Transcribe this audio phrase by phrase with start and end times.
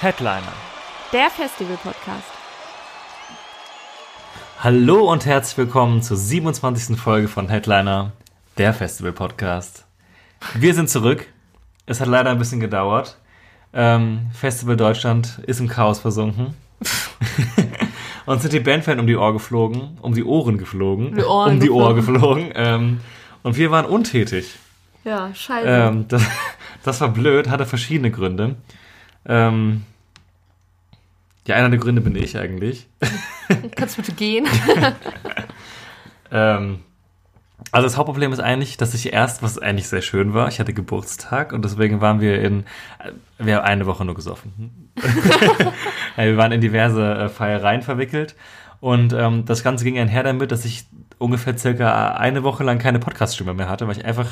[0.00, 0.54] Headliner.
[1.12, 2.24] Der Festival-Podcast.
[4.60, 6.98] Hallo und herzlich willkommen zur 27.
[6.98, 8.12] Folge von Headliner,
[8.56, 9.84] der Festival Podcast.
[10.54, 11.26] Wir sind zurück.
[11.84, 13.18] Es hat leider ein bisschen gedauert.
[13.74, 16.54] Ähm, Festival Deutschland ist im Chaos versunken.
[18.24, 21.60] und sind die Bandfans um die Ohr geflogen, um die Ohren geflogen, Die Ohren um
[21.60, 22.48] die Ohr geflogen.
[22.48, 22.52] geflogen.
[22.54, 23.00] Ähm,
[23.42, 24.54] und wir waren untätig.
[25.04, 25.68] Ja, scheiße.
[25.68, 26.22] Ähm, das,
[26.84, 28.56] das war blöd, hatte verschiedene Gründe.
[29.26, 29.84] Ähm,
[31.46, 32.86] ja, einer der Gründe bin ich eigentlich.
[33.76, 34.46] Kannst du bitte gehen?
[36.32, 36.80] Ähm,
[37.72, 40.72] also das Hauptproblem ist eigentlich, dass ich erst, was eigentlich sehr schön war, ich hatte
[40.72, 42.64] Geburtstag und deswegen waren wir in,
[42.98, 44.90] äh, wir haben eine Woche nur gesoffen.
[46.16, 48.34] wir waren in diverse äh, Feiereien verwickelt
[48.80, 50.86] und ähm, das Ganze ging einher damit, dass ich
[51.18, 54.30] ungefähr circa eine Woche lang keine Podcast-Stimme mehr hatte, weil ich einfach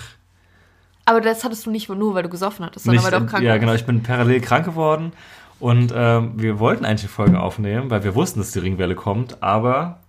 [1.09, 3.43] Aber das hattest du nicht nur, weil du gesoffen hattest, sondern weil du auch krank
[3.43, 3.61] ja warst.
[3.61, 5.13] genau, ich bin parallel krank geworden
[5.59, 9.43] und ähm, wir wollten eigentlich eine Folge aufnehmen, weil wir wussten, dass die Ringwelle kommt,
[9.43, 10.01] aber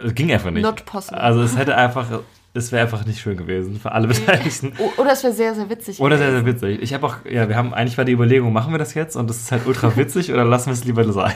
[0.00, 0.62] es ging einfach nicht.
[0.62, 1.20] Not possible.
[1.20, 2.06] Also es hätte einfach,
[2.54, 4.72] es wäre einfach nicht schön gewesen für alle Beteiligten.
[4.98, 5.98] Oder es wäre sehr, sehr witzig.
[5.98, 6.60] Oder sehr, gewesen.
[6.60, 6.82] sehr witzig.
[6.84, 9.28] Ich habe auch, ja, wir haben eigentlich war die Überlegung, machen wir das jetzt und
[9.28, 11.34] das ist halt ultra witzig oder lassen wir es lieber sein?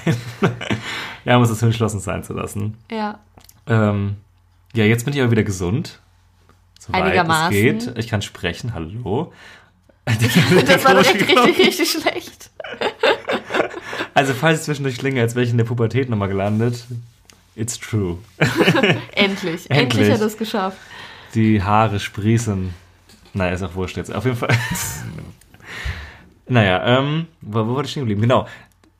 [1.24, 2.76] wir haben uns das entschlossen sein zu lassen.
[2.92, 3.18] Ja.
[3.66, 4.18] Ähm,
[4.72, 6.00] ja, jetzt bin ich aber wieder gesund.
[6.92, 7.56] Einigermaßen.
[7.56, 7.98] Es geht.
[7.98, 8.74] Ich kann sprechen.
[8.74, 9.32] Hallo.
[10.06, 12.50] Das war direkt richtig, richtig schlecht.
[14.14, 16.84] Also, falls ich zwischendurch klinge, als wäre ich in der Pubertät nochmal gelandet,
[17.56, 18.18] it's true.
[18.38, 18.96] Endlich.
[19.12, 20.10] Endlich, Endlich.
[20.10, 20.78] hat er es geschafft.
[21.34, 22.72] Die Haare sprießen.
[23.34, 24.14] Naja, ist auch wurscht jetzt.
[24.14, 24.56] Auf jeden Fall.
[26.46, 28.22] naja, ähm, wo, wo war ich stehen geblieben?
[28.22, 28.46] Genau.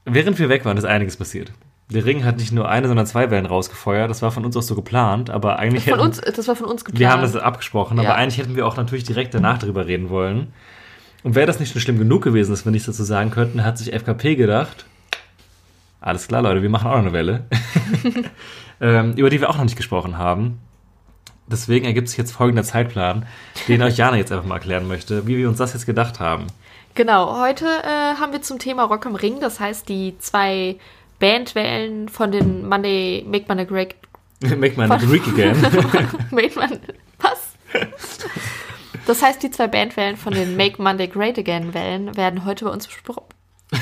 [0.05, 1.53] Während wir weg waren, ist einiges passiert.
[1.89, 4.11] Der Ring hat nicht nur eine, sondern zwei Wellen rausgefeuert.
[4.11, 6.67] Das war von uns auch so geplant, aber eigentlich Von hätten, uns, das war von
[6.67, 6.99] uns geplant.
[6.99, 8.15] wir haben das abgesprochen, aber Ja.
[8.17, 10.53] eigentlich hätten wir auch natürlich direkt danach darüber reden wollen.
[11.23, 13.79] Und wäre das nicht schon schlimm genug gewesen, dass wir nichts dazu sagen könnten, hat
[13.79, 14.85] sich FKP gedacht,
[16.01, 17.45] alles klar, Leute, wir machen auch noch eine Welle,
[18.81, 20.59] ähm, über die wir auch noch nicht gesprochen haben.
[21.49, 23.27] Deswegen ergibt sich jetzt folgender Zeitplan,
[23.69, 26.47] den euch Jana jetzt einfach mal erklären möchte, wie wir uns das jetzt gedacht haben.
[26.97, 30.77] Genau, heute äh, haben wir zum Thema Rock am Ring, das heißt die zwei
[31.19, 33.95] Bandwellen von den Monday, Make Monday Great,
[34.41, 35.57] Make my Greek again.
[36.31, 36.79] Make Mon-
[37.19, 37.57] was?
[39.07, 42.71] Das heißt, die zwei Bandwellen von den Make Monday Great Again Wellen werden heute bei
[42.71, 43.25] uns besprochen.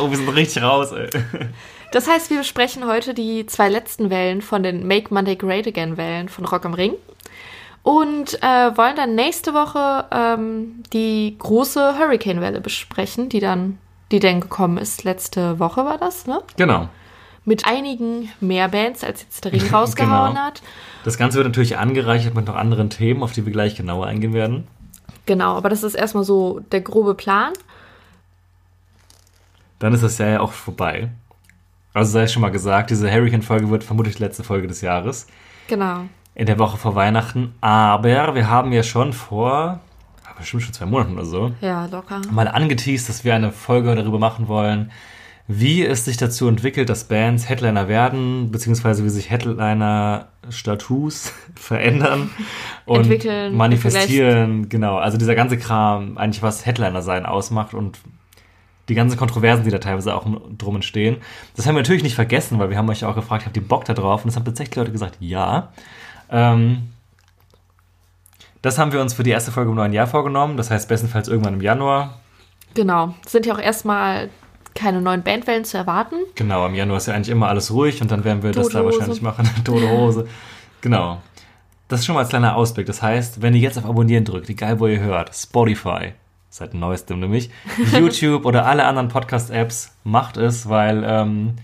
[0.00, 1.10] oh, wir sind richtig raus, ey.
[1.92, 5.96] Das heißt, wir besprechen heute die zwei letzten Wellen von den Make Monday Great Again
[5.96, 6.94] Wellen von Rock am Ring
[7.82, 13.78] und äh, wollen dann nächste Woche ähm, die große Hurricane-Welle besprechen, die dann,
[14.12, 15.02] die dann gekommen ist.
[15.04, 16.40] Letzte Woche war das, ne?
[16.56, 16.88] Genau.
[17.44, 20.40] Mit einigen mehr Bands, als jetzt der Ring rausgehauen Genau.
[20.46, 20.62] hat.
[21.04, 24.32] Das Ganze wird natürlich angereichert mit noch anderen Themen, auf die wir gleich genauer eingehen
[24.34, 24.68] werden.
[25.26, 27.52] Genau, aber das ist erstmal so der grobe Plan.
[29.78, 31.08] Dann ist das Jahr ja auch vorbei.
[31.94, 35.26] Also sei es schon mal gesagt, diese Hurricane-Folge wird vermutlich die letzte Folge des Jahres.
[35.68, 36.02] Genau.
[36.34, 37.54] In der Woche vor Weihnachten.
[37.60, 39.80] Aber wir haben ja schon vor,
[40.38, 42.20] bestimmt schon zwei Monaten oder so, Ja, locker.
[42.30, 44.90] mal angeteased, dass wir eine Folge darüber machen wollen,
[45.48, 52.30] wie es sich dazu entwickelt, dass Bands Headliner werden, beziehungsweise wie sich Headliner-Status verändern
[52.86, 54.68] und Entwickeln, manifestieren.
[54.68, 57.98] Genau, also dieser ganze Kram, eigentlich was Headliner sein ausmacht und
[58.88, 60.26] die ganzen Kontroversen, die da teilweise auch
[60.58, 61.16] drum entstehen.
[61.56, 63.84] Das haben wir natürlich nicht vergessen, weil wir haben euch auch gefragt, habt ihr Bock
[63.84, 64.24] da drauf?
[64.24, 65.72] Und es haben tatsächlich Leute gesagt, ja.
[66.30, 66.88] Ähm,
[68.62, 70.56] das haben wir uns für die erste Folge im neuen Jahr vorgenommen.
[70.56, 72.20] Das heißt, bestenfalls irgendwann im Januar.
[72.74, 73.14] Genau.
[73.26, 74.30] Sind ja auch erstmal
[74.74, 76.16] keine neuen Bandwellen zu erwarten.
[76.34, 78.78] Genau, im Januar ist ja eigentlich immer alles ruhig und dann werden wir das Tote
[78.78, 78.98] da Hose.
[78.98, 79.50] wahrscheinlich machen.
[79.64, 80.28] Tote Hose.
[80.80, 81.20] Genau.
[81.88, 82.86] Das ist schon mal als kleiner Ausblick.
[82.86, 86.12] Das heißt, wenn ihr jetzt auf Abonnieren drückt, egal wo ihr hört, Spotify,
[86.48, 87.50] seit neuestem nämlich,
[87.92, 91.56] YouTube oder alle anderen Podcast-Apps, macht es, weil ähm,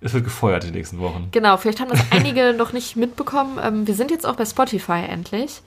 [0.00, 1.28] es wird gefeuert die nächsten Wochen.
[1.30, 3.58] Genau, vielleicht haben das einige noch nicht mitbekommen.
[3.62, 5.62] Ähm, wir sind jetzt auch bei Spotify endlich.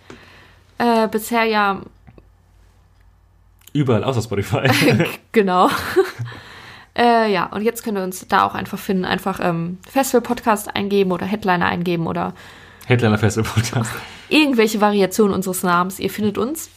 [0.81, 1.81] Äh, bisher ja,
[3.73, 4.67] Überall außer Spotify.
[5.31, 5.69] genau.
[6.97, 9.05] äh, ja, und jetzt könnt ihr uns da auch einfach finden.
[9.05, 12.33] Einfach ähm, Festival-Podcast eingeben oder Headliner eingeben oder
[12.85, 13.91] Headliner Festival Podcast.
[14.29, 15.99] irgendwelche Variationen unseres Namens.
[15.99, 16.69] Ihr findet uns.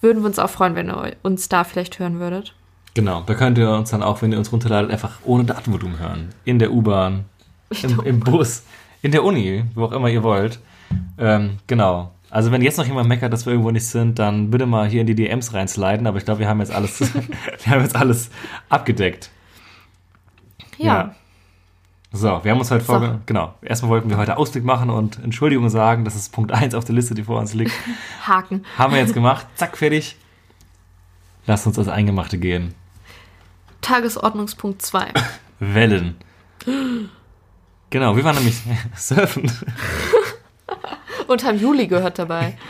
[0.00, 2.54] würden wir uns auch freuen, wenn ihr uns da vielleicht hören würdet.
[2.94, 6.30] Genau, da könnt ihr uns dann auch, wenn ihr uns runterladet, einfach ohne Datenvolumen hören.
[6.44, 7.24] In der U-Bahn,
[7.82, 8.64] im, im Bus,
[9.00, 10.58] in der Uni, wo auch immer ihr wollt.
[11.16, 12.10] Ähm, genau.
[12.32, 15.02] Also wenn jetzt noch jemand meckert, dass wir irgendwo nicht sind, dann bitte mal hier
[15.02, 16.06] in die DMs reinsliden.
[16.06, 16.98] Aber ich glaube, wir haben jetzt alles,
[17.64, 18.30] wir haben jetzt alles
[18.70, 19.28] abgedeckt.
[20.78, 21.14] Ja.
[22.10, 22.92] So, wir haben uns heute So.
[22.94, 23.20] vorge...
[23.26, 23.54] Genau.
[23.60, 26.06] Erstmal wollten wir heute Ausblick machen und Entschuldigung sagen.
[26.06, 27.72] Das ist Punkt 1 auf der Liste, die vor uns liegt.
[28.26, 28.64] Haken.
[28.78, 29.46] Haben wir jetzt gemacht.
[29.56, 30.16] Zack, fertig.
[31.46, 32.74] Lasst uns das Eingemachte gehen.
[33.82, 35.12] Tagesordnungspunkt 2.
[35.60, 36.16] Wellen.
[37.90, 38.58] Genau, wir waren nämlich
[38.96, 39.52] surfen.
[41.32, 42.54] Und haben Juli gehört dabei.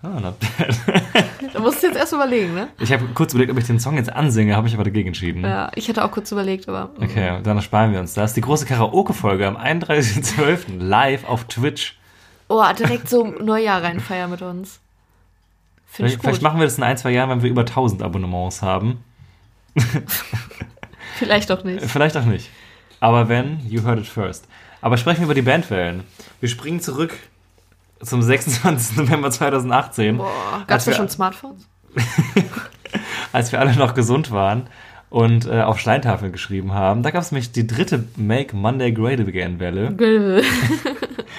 [0.00, 1.24] Ah, not bad.
[1.52, 2.68] Da musst du jetzt erst überlegen, ne?
[2.78, 5.42] Ich habe kurz überlegt, ob ich den Song jetzt ansinge, habe ich aber dagegen entschieden.
[5.42, 6.92] Ja, ich hätte auch kurz überlegt, aber.
[6.96, 7.02] mm.
[7.02, 8.32] Okay, dann sparen wir uns das.
[8.32, 10.78] Die große Karaoke-Folge am 31.12.
[10.78, 11.98] live auf Twitch.
[12.48, 14.78] Oh, direkt so Neujahr reinfeiern mit uns.
[14.78, 16.24] Finde ich Vielleicht, gut.
[16.26, 19.02] vielleicht machen wir das in ein, zwei Jahren, wenn wir über 1000 Abonnements haben.
[21.16, 21.84] Vielleicht auch nicht.
[21.84, 22.50] Vielleicht auch nicht.
[23.00, 24.46] Aber wenn, you heard it first.
[24.80, 26.04] Aber sprechen wir über die Bandwellen.
[26.40, 27.14] Wir springen zurück
[28.02, 28.96] zum 26.
[28.96, 31.68] November 2018, Boah, Als gab's da schon Smartphones?
[33.32, 34.68] als wir alle noch gesund waren
[35.10, 37.02] und äh, auf Steintafeln geschrieben haben.
[37.02, 40.42] Da gab es nämlich die dritte Make Monday Great Again Welle.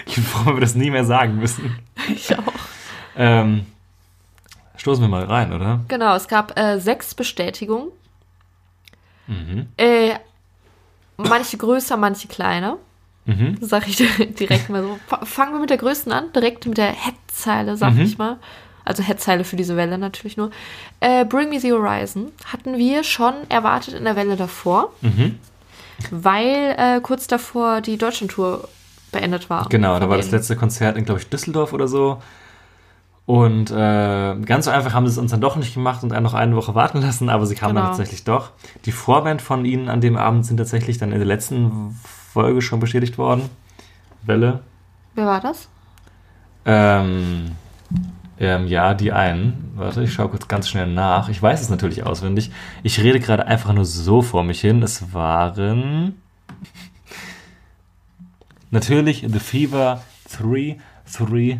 [0.05, 1.77] Ich bin froh, wenn wir das nie mehr sagen müssen.
[2.07, 2.41] Ich auch.
[3.15, 3.65] Ähm,
[4.77, 5.81] stoßen wir mal rein, oder?
[5.87, 7.89] Genau, es gab äh, sechs Bestätigungen.
[9.27, 9.67] Mhm.
[9.77, 10.15] Äh,
[11.17, 12.77] manche größer, manche kleiner.
[13.29, 13.57] Mhm.
[13.61, 13.95] Sag ich
[14.39, 14.99] direkt mal so.
[15.07, 18.01] Fa- Fangen wir mit der größten an, direkt mit der Headzeile, sag Mhm.
[18.01, 18.37] ich mal.
[18.85, 20.49] Also Headzeile für diese Welle natürlich nur.
[20.99, 25.37] Äh, Bring Me the Horizon hatten wir schon erwartet in der Welle davor, Mhm.
[26.11, 28.67] weil äh, kurz davor die Deutschlandtour
[29.11, 29.67] beendet war.
[29.69, 32.21] Genau, da war das letzte Konzert in, glaube ich, Düsseldorf oder so.
[33.25, 36.23] Und äh, ganz so einfach haben sie es uns dann doch nicht gemacht und einen
[36.23, 37.95] noch eine Woche warten lassen, aber sie kamen dann Genau.
[37.95, 38.51] tatsächlich doch.
[38.85, 41.95] Die Vorband von ihnen an dem Abend sind tatsächlich dann in der letzten
[42.39, 43.49] Folge schon bestätigt worden.
[44.21, 44.61] Welle.
[45.13, 45.67] Wer war das?
[46.63, 47.51] Ähm,
[48.39, 49.73] ähm, ja, die einen.
[49.75, 51.27] Warte, ich schaue kurz ganz schnell nach.
[51.27, 52.51] Ich weiß es natürlich auswendig.
[52.81, 54.81] Ich rede gerade einfach nur so vor mich hin.
[54.83, 56.15] Es waren
[58.71, 60.01] natürlich The Fever
[60.37, 60.77] 3,
[61.17, 61.59] 3,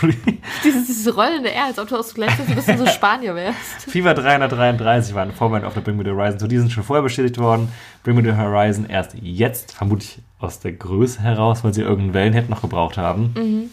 [0.00, 0.14] 3
[0.64, 3.58] Dieses, dieses rollende R, als ob du aus so gleichzeitig ein bisschen so Spanier wärst.
[3.88, 6.38] Fever 333 waren Vorband auf der Bring Me The Horizon.
[6.38, 7.68] So, die sind schon vorher bestätigt worden.
[8.02, 12.50] Bring Me The Horizon erst jetzt, vermutlich aus der Größe heraus, weil sie irgendeinen Wellenhead
[12.50, 13.70] noch gebraucht haben.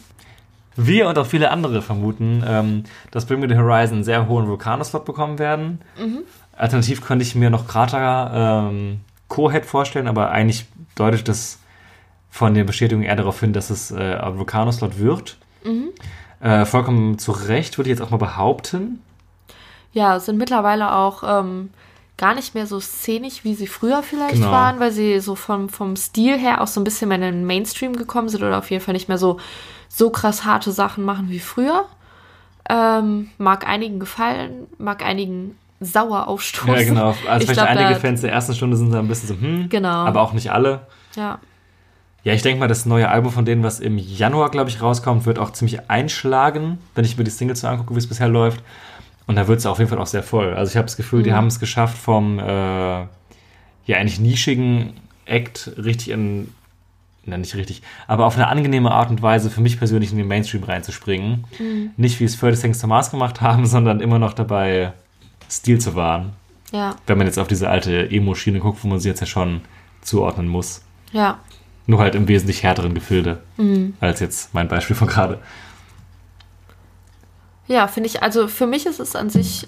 [0.76, 4.48] Wir und auch viele andere vermuten, ähm, dass Bring Me The Horizon einen sehr hohen
[4.48, 5.82] Vulkano-Slot bekommen werden.
[6.56, 11.60] Alternativ könnte ich mir noch Krater ähm, Co-Head vorstellen, aber eigentlich deutet das
[12.30, 15.38] von den Bestätigungen eher darauf hin, dass es äh, ein Vulkano-Slot wird.
[16.42, 19.02] Äh, vollkommen zu Recht, würde ich jetzt auch mal behaupten.
[19.92, 21.70] Ja, sind mittlerweile auch ähm,
[22.18, 24.52] gar nicht mehr so szenisch, wie sie früher vielleicht Genau.
[24.52, 27.46] waren, weil sie so vom, vom Stil her auch so ein bisschen mehr in den
[27.46, 29.40] Mainstream gekommen sind oder auf jeden Fall nicht mehr so,
[29.90, 31.86] so krass harte Sachen machen wie früher.
[32.70, 36.74] Ähm, mag einigen gefallen, mag einigen sauer aufstoßen.
[36.76, 37.08] Ja, genau.
[37.28, 39.70] Also Ich vielleicht glaub, einige Fans der ersten Stunde sind da ein bisschen so, hm,
[39.70, 39.90] Genau.
[39.90, 40.82] aber auch nicht alle.
[41.16, 41.40] Ja,
[42.24, 45.26] Ja, ich denke mal, das neue Album von denen, was im Januar, glaube ich, rauskommt,
[45.26, 48.62] wird auch ziemlich einschlagen, wenn ich mir die Singles so angucke, wie es bisher läuft.
[49.26, 50.54] Und da wird es auf jeden Fall auch sehr voll.
[50.54, 53.08] Also ich habe das Gefühl, die haben es geschafft, vom äh, ja
[53.98, 54.94] eigentlich nischigen
[55.26, 56.52] Act richtig in,
[57.26, 60.28] na nicht richtig, aber auf eine angenehme Art und Weise für mich persönlich in den
[60.28, 61.46] Mainstream reinzuspringen.
[61.96, 64.94] Nicht wie es 30 Things to Mars gemacht haben, sondern immer noch dabei
[65.50, 66.34] Stil zu wahren.
[66.72, 69.62] ja, Wenn man jetzt auf diese alte Emo-Schiene guckt, wo man sie jetzt ja schon
[70.02, 70.82] zuordnen muss.
[71.14, 71.40] ja.
[71.90, 73.42] Nur halt im wesentlich härteren Gefilde
[74.00, 75.40] als jetzt mein Beispiel von gerade.
[77.66, 79.68] Ja, finde ich, also für mich ist es an sich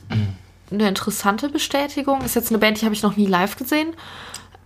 [0.70, 2.22] eine interessante Bestätigung.
[2.22, 3.96] Ist jetzt eine Band, die habe ich noch nie live gesehen.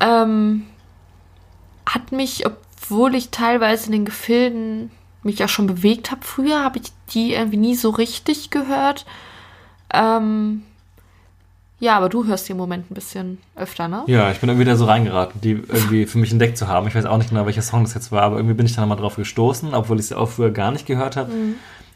[0.01, 0.63] Ähm,
[1.85, 4.91] hat mich, obwohl ich teilweise in den Gefilden
[5.23, 9.05] mich ja schon bewegt habe früher, habe ich die irgendwie nie so richtig gehört.
[9.93, 10.63] Ähm,
[11.79, 14.03] ja, aber du hörst die im Moment ein bisschen öfter, ne?
[14.07, 16.87] Ja, ich bin irgendwie da so reingeraten, die irgendwie für mich entdeckt zu haben.
[16.87, 18.85] Ich weiß auch nicht genau, welcher Song das jetzt war, aber irgendwie bin ich da
[18.85, 21.31] mal drauf gestoßen, obwohl ich sie auch früher gar nicht gehört habe.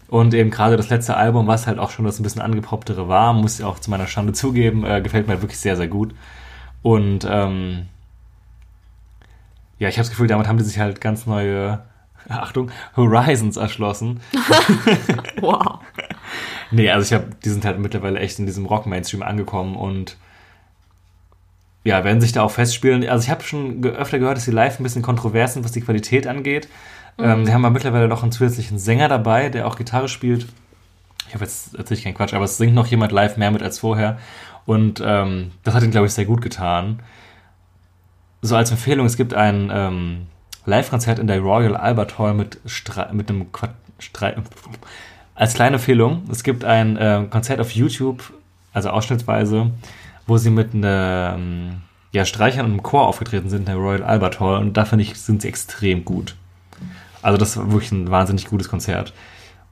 [0.09, 3.31] Und eben gerade das letzte Album, was halt auch schon das ein bisschen angepopptere war,
[3.33, 6.13] muss ich auch zu meiner Schande zugeben, äh, gefällt mir halt wirklich sehr, sehr gut.
[6.81, 7.85] Und ähm,
[9.77, 11.83] ja, ich habe das Gefühl, damit haben die sich halt ganz neue,
[12.27, 14.19] Achtung, Horizons erschlossen.
[15.41, 15.79] Wow.
[16.71, 20.17] Nee, also ich habe, die sind halt mittlerweile echt in diesem Rock-Mainstream angekommen und
[21.83, 23.07] ja, werden sich da auch festspielen.
[23.07, 25.81] Also ich habe schon öfter gehört, dass die live ein bisschen kontrovers sind, was die
[25.81, 26.67] Qualität angeht.
[27.17, 30.47] Ähm, sie haben aber mittlerweile noch einen zusätzlichen Sänger dabei, der auch Gitarre spielt.
[31.27, 33.79] Ich habe jetzt natürlich keinen Quatsch, aber es singt noch jemand live mehr mit als
[33.79, 34.19] vorher.
[34.65, 37.01] Und ähm, das hat ihn, glaube ich, sehr gut getan.
[38.41, 40.27] So als Empfehlung, es gibt ein ähm,
[40.65, 44.37] Live-Konzert in der Royal Albert Hall mit, Stre mit einem Quat Streit.
[45.39, 48.33] Als kleine Empfehlung, es gibt ein ähm, Konzert auf YouTube,
[48.73, 49.71] also ausschnittsweise,
[50.27, 51.77] wo sie mit einem
[52.11, 55.03] ja, Streichern und einem Chor aufgetreten sind in der Royal Albert Hall und da finde
[55.03, 56.35] ich, sind sie extrem gut.
[57.21, 59.13] Also das war wirklich ein wahnsinnig gutes Konzert.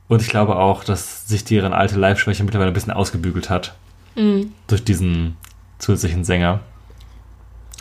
[0.08, 3.76] Und ich glaube auch, dass sich deren alte Live-Schwäche mittlerweile ein bisschen ausgebügelt hat.
[4.68, 5.36] Durch diesen
[5.80, 6.62] zusätzlichen Sänger.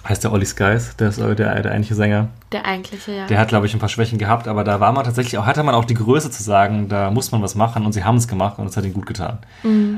[0.09, 2.29] Heißt der Olli Skies, der ist der, der eigentliche Sänger.
[2.53, 3.27] Der eigentliche, ja.
[3.27, 5.63] Der hat, glaube ich, ein paar Schwächen gehabt, aber da war man tatsächlich auch, hatte
[5.63, 8.29] man auch die Größe zu sagen, da muss man was machen und sie haben es
[8.29, 9.39] gemacht und es hat ihnen gut getan.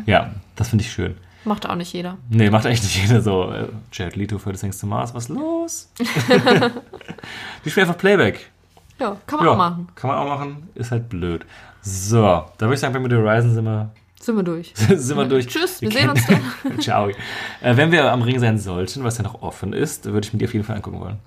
[0.07, 1.15] Ja, das finde ich schön.
[1.45, 2.17] Macht auch nicht jeder.
[2.29, 3.51] Nee, macht echt nicht jeder so.
[3.51, 5.91] Äh, Jared Leto für das Things to Mars, was los?
[7.65, 8.51] die spielen einfach Playback.
[8.99, 9.89] Ja, kann man ja, auch machen.
[9.95, 11.47] Kann man auch machen, ist halt blöd.
[11.81, 13.91] So, da würde ich sagen, mit Horizon sind wir,
[14.29, 14.75] Sind wir durch.
[14.77, 15.47] sind wir durch.
[15.47, 17.09] Tschüss, wir kennen- sehen uns Ciao.
[17.09, 17.15] Äh,
[17.63, 20.45] wenn wir am Ring sein sollten, was ja noch offen ist, würde ich mir die
[20.45, 21.19] auf jeden Fall angucken wollen.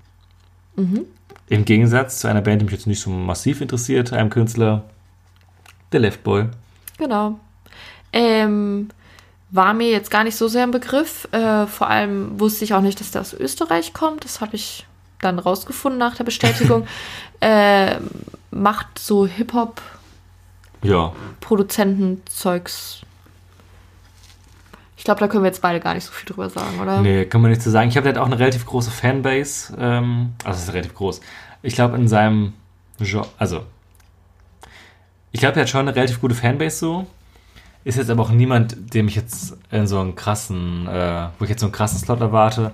[0.76, 1.06] Mhm.
[1.50, 4.84] Im Gegensatz zu einer Band, die mich jetzt nicht so massiv interessiert, einem Künstler,
[5.92, 6.46] der Left Boy.
[7.00, 7.40] Genau.
[8.14, 8.90] Ähm,
[9.50, 11.28] war mir jetzt gar nicht so sehr ein Begriff.
[11.32, 14.26] Äh, vor allem wusste ich auch nicht, dass der aus Österreich kommt.
[14.26, 14.86] Das habe ich
[15.22, 16.86] dann rausgefunden nach der Bestätigung.
[17.40, 17.96] äh,
[18.52, 20.01] macht so Hip-Hop-Produzenten-Zeugs.
[20.84, 21.14] Ja,
[24.98, 27.02] Ich glaube, da können wir jetzt beide gar nicht so viel drüber sagen, oder?
[27.02, 27.90] nee, kann man nicht so sagen.
[27.90, 29.76] Ich habe hat auch eine relativ große Fanbase.
[29.80, 31.22] Ähm, also, es ist relativ groß.
[31.64, 32.54] Ich glaube, in seinem
[33.00, 33.66] Genre, also,
[35.32, 37.08] ich glaube, er hat schon eine relativ gute Fanbase so.
[37.84, 41.50] Ist jetzt aber auch niemand, dem ich jetzt in so einen krassen, äh, wo ich
[41.50, 42.72] jetzt so einen krassen Slot erwarte.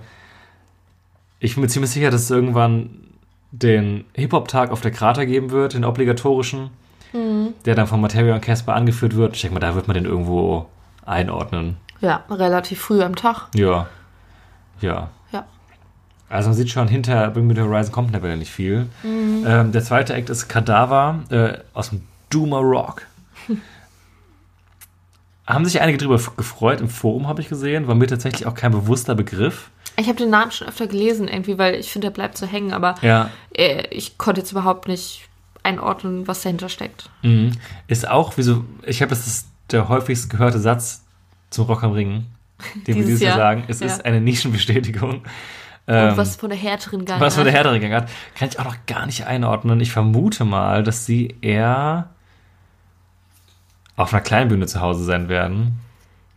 [1.40, 2.90] Ich bin mir ziemlich sicher, dass es irgendwann
[3.52, 6.72] den Hip-Hop-Tag auf der Krater geben wird, den obligatorischen,
[7.14, 9.36] der dann von Materia und Casper angeführt wird.
[9.36, 10.68] Ich denke mal, da wird man den irgendwo
[11.06, 11.78] einordnen.
[12.02, 13.48] Ja, relativ früh am Tag.
[13.56, 13.88] Ja.
[14.82, 15.10] Ja.
[15.32, 15.46] Ja.
[16.30, 18.88] Also man sieht schon, hinter Bring Me The Horizon kommt mittlerweile nicht viel.
[19.04, 23.04] Ähm, der zweite Act ist Kadaver äh, aus dem Doomer Rock.
[25.48, 28.74] Haben sich einige darüber gefreut, im Forum habe ich gesehen, war mir tatsächlich auch kein
[28.74, 29.70] bewusster Begriff.
[29.96, 32.74] Ich habe den Namen schon öfter gelesen, irgendwie, weil ich finde, der bleibt so hängen,
[32.74, 35.27] aber Ja, äh, ich konnte jetzt überhaupt nicht
[35.68, 37.10] einordnen, was dahinter steckt.
[37.24, 37.52] mhm.
[37.88, 41.04] ist auch, wie so, ich habe, das ist der häufigst gehörte Satz
[41.50, 42.26] zum Rock am Ring,
[42.76, 43.48] den wir Dieses dieses Jahr Jahr.
[43.56, 43.64] sagen.
[43.68, 43.86] Es Ja.
[43.88, 45.12] ist eine Nischenbestätigung.
[45.20, 45.24] Und
[45.94, 47.60] Ähm, was von der härteren Gang Was von der hat.
[47.66, 49.80] härteren Gang hat, kann ich auch noch gar nicht einordnen.
[49.80, 52.10] Ich vermute mal, dass sie eher
[53.96, 55.80] auf einer kleinen Bühne zu Hause sein werden.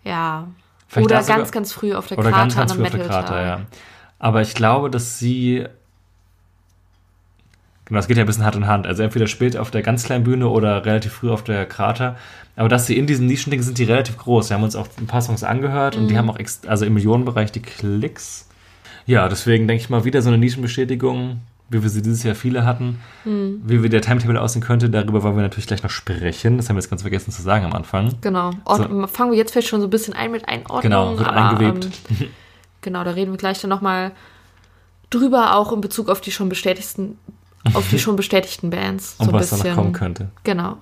[0.04, 0.46] Ja.
[0.88, 2.84] Vielleicht Oder da sogar- ganz, ganz früh auf der Oder Krater ganz, ganz an früh
[2.84, 3.46] auf der Metal-Tag.
[3.46, 3.60] ja.
[4.18, 5.66] Aber ich glaube, dass sie.
[7.90, 8.86] Genau, das geht ja ein bisschen Hand in Hand.
[8.86, 12.16] Also entweder spät auf der ganz kleinen Bühne oder relativ früh auf der Krater.
[12.54, 14.48] Aber dass sie in diesen Nischendingen sind, die relativ groß.
[14.48, 16.18] Wir haben uns auch ein paar Songs angehört und die Mhm.
[16.18, 18.48] haben auch also im Millionenbereich die Klicks.
[19.06, 22.64] Ja, deswegen denke ich mal wieder so eine Nischenbestätigung, wie wir sie dieses Jahr viele
[22.64, 23.00] hatten.
[23.24, 23.62] Mhm.
[23.64, 26.58] Wie der Timetable aussehen könnte, darüber wollen wir natürlich gleich noch sprechen.
[26.58, 28.14] Das haben wir jetzt ganz vergessen zu sagen am Anfang.
[28.20, 28.52] Genau.
[28.66, 30.82] Ord Fangen wir jetzt vielleicht schon so ein bisschen ein mit Einordnung.
[30.82, 31.88] Genau, wird aber, eingewebt.
[32.10, 32.28] Ähm,
[32.82, 34.12] genau, da reden wir gleich dann nochmal
[35.10, 37.18] drüber, auch in Bezug auf die schon bestätigten,
[37.74, 39.16] auf die schon bestätigten Bands.
[39.18, 39.70] Und so was da bisschen.
[39.70, 40.30] noch kommen könnte.
[40.44, 40.78] Genau.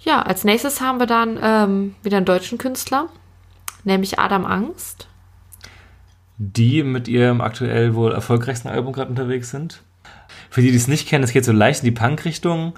[0.00, 3.08] Ja, als nächstes haben wir dann ähm, wieder einen deutschen Künstler,
[3.84, 5.06] nämlich Adam Angst.
[6.38, 9.82] die mit ihrem aktuell wohl erfolgreichsten Album gerade unterwegs sind.
[10.50, 12.74] Für die, die es nicht kennen, es geht so leicht in die Punk-Richtung.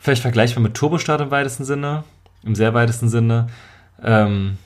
[0.00, 2.04] Vielleicht vergleichbar mit Turbostart im weitesten Sinne,
[2.42, 3.48] im sehr weitesten Sinne.
[4.02, 4.56] Ähm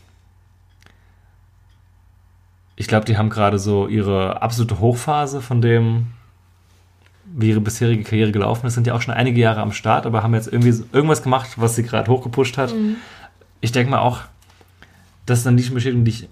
[2.77, 6.13] ich glaube, die haben gerade so ihre absolute Hochphase von dem,
[7.33, 8.75] wie ihre bisherige Karriere gelaufen ist.
[8.75, 11.77] Sind ja auch schon einige Jahre am Start, aber haben jetzt irgendwie irgendwas gemacht, was
[11.77, 12.75] sie gerade hochgepusht hat.
[13.61, 14.21] Ich denke mal auch,
[15.27, 16.29] das ist eine Nischenbestätigung, die ich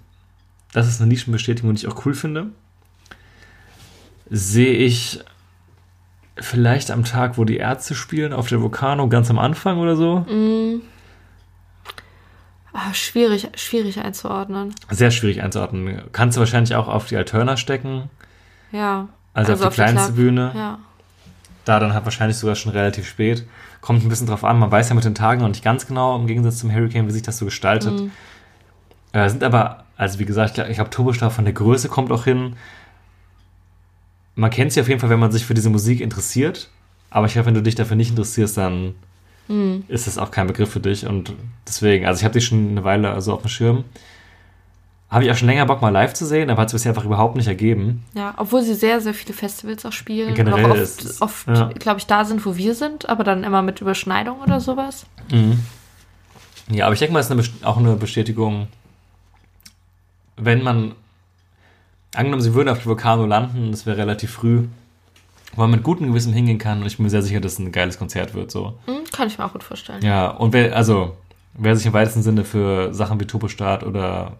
[0.71, 2.47] das ist eine Nischenbestätigung, die ich auch cool finde.
[4.29, 5.19] Sehe ich
[6.37, 10.25] vielleicht am Tag, wo die Ärzte spielen, auf der Vulcano ganz am Anfang oder so.
[12.71, 14.75] Ah, schwierig, schwierig einzuordnen.
[14.91, 16.03] Sehr schwierig einzuordnen.
[16.11, 18.09] Kannst du wahrscheinlich auch auf die Alterna stecken,
[18.71, 19.09] Ja.
[19.33, 20.51] also, auf die kleinste Bühne.
[20.55, 20.79] Ja.
[21.69, 23.45] Da dann halt wahrscheinlich sogar schon relativ spät.
[23.79, 24.57] Kommt ein bisschen drauf an.
[24.57, 27.11] Man weiß ja mit den Tagen noch nicht ganz genau, im Gegensatz zum Hurricane, wie
[27.11, 27.93] sich das so gestaltet.
[29.11, 32.55] Äh, sind aber, also wie gesagt, ich glaube, Turbostar von der Größe kommt auch hin.
[34.33, 36.71] Man kennt sie auf jeden Fall, wenn man sich für diese Musik interessiert.
[37.11, 38.95] Aber ich glaube, wenn du dich dafür nicht interessierst, dann
[39.87, 41.05] ist das auch kein Begriff für dich.
[41.05, 41.33] Und
[41.67, 43.83] deswegen, also ich habe die schon eine Weile so auf dem Schirm.
[45.09, 47.03] Habe ich auch schon länger Bock, mal live zu sehen, aber hat es bisher einfach
[47.05, 48.03] überhaupt nicht ergeben.
[48.13, 50.35] Ja, obwohl sie sehr, sehr viele Festivals auch spielen.
[50.35, 51.67] Generell und auch ist es- oft, ja.
[51.67, 55.07] oft glaube ich, da sind, wo wir sind, aber dann immer mit Überschneidung oder sowas.
[56.69, 58.67] Ja, aber ich denke mal, es ist eine, auch eine Bestätigung,
[60.37, 60.93] wenn man,
[62.15, 64.67] angenommen, sie würden auf die Vulkano landen, das wäre relativ früh,
[65.55, 67.59] wo man mit gutem Gewissen hingehen kann und ich bin mir sehr sicher, dass es
[67.59, 68.77] ein geiles Konzert wird, so.
[68.85, 70.03] Hm, kann ich mir auch gut vorstellen.
[70.03, 71.17] Ja, und wer, also,
[71.55, 74.33] wer sich im weitesten Sinne für Sachen wie Turbostart oder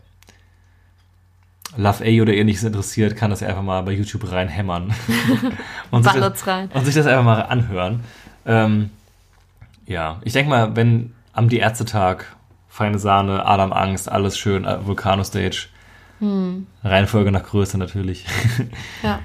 [1.77, 4.93] Love A oder ähnliches interessiert, kann das ja einfach mal bei YouTube reinhämmern.
[5.91, 6.69] und, sich das, rein.
[6.73, 8.01] und sich das einfach mal anhören.
[8.45, 8.89] Ähm,
[9.85, 12.25] ja, ich denke mal, wenn am Die Ärztetag,
[12.69, 15.67] Feine Sahne, Adam Angst, alles schön, äh, Vulcano Stage,
[16.83, 18.25] Reihenfolge nach Größe natürlich,
[19.03, 19.19] Ja.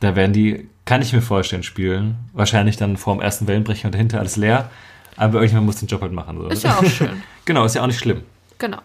[0.00, 2.16] da werden die, kann ich mir vorstellen, spielen.
[2.32, 4.70] Wahrscheinlich dann vor dem ersten Wellenbrecher und dahinter alles leer.
[5.16, 6.38] Aber irgendjemand muss den Job halt machen.
[6.38, 6.48] So.
[6.48, 7.22] Ist ja auch schön.
[7.44, 8.22] Genau, ist ja auch nicht schlimm.
[8.58, 8.78] genau.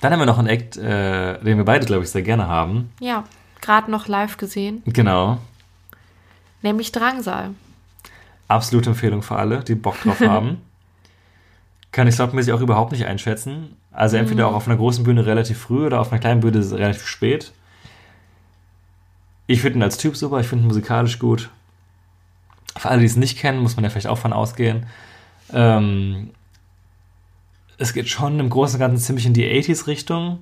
[0.00, 2.92] Dann haben wir noch einen Act, äh, den wir beide, glaube ich, sehr gerne haben.
[3.00, 3.24] Ja.
[3.60, 4.82] Gerade noch live gesehen.
[4.84, 5.38] Genau.
[6.60, 7.50] Nämlich Drangsal.
[8.48, 10.60] Absolute Empfehlung für alle, die Bock drauf haben.
[11.92, 13.76] Kann ich slotmäßig auch überhaupt nicht einschätzen.
[13.92, 17.06] Also entweder auch auf einer großen Bühne relativ früh oder auf einer kleinen Bühne relativ
[17.06, 17.52] spät.
[19.46, 21.50] Ich finde ihn als Typ super, ich finde ihn musikalisch gut.
[22.76, 24.86] Für alle, die es nicht kennen, muss man ja vielleicht auch von ausgehen.
[25.52, 26.30] Ähm,
[27.78, 30.38] es geht schon im Großen und Ganzen ziemlich in die 80s-Richtung.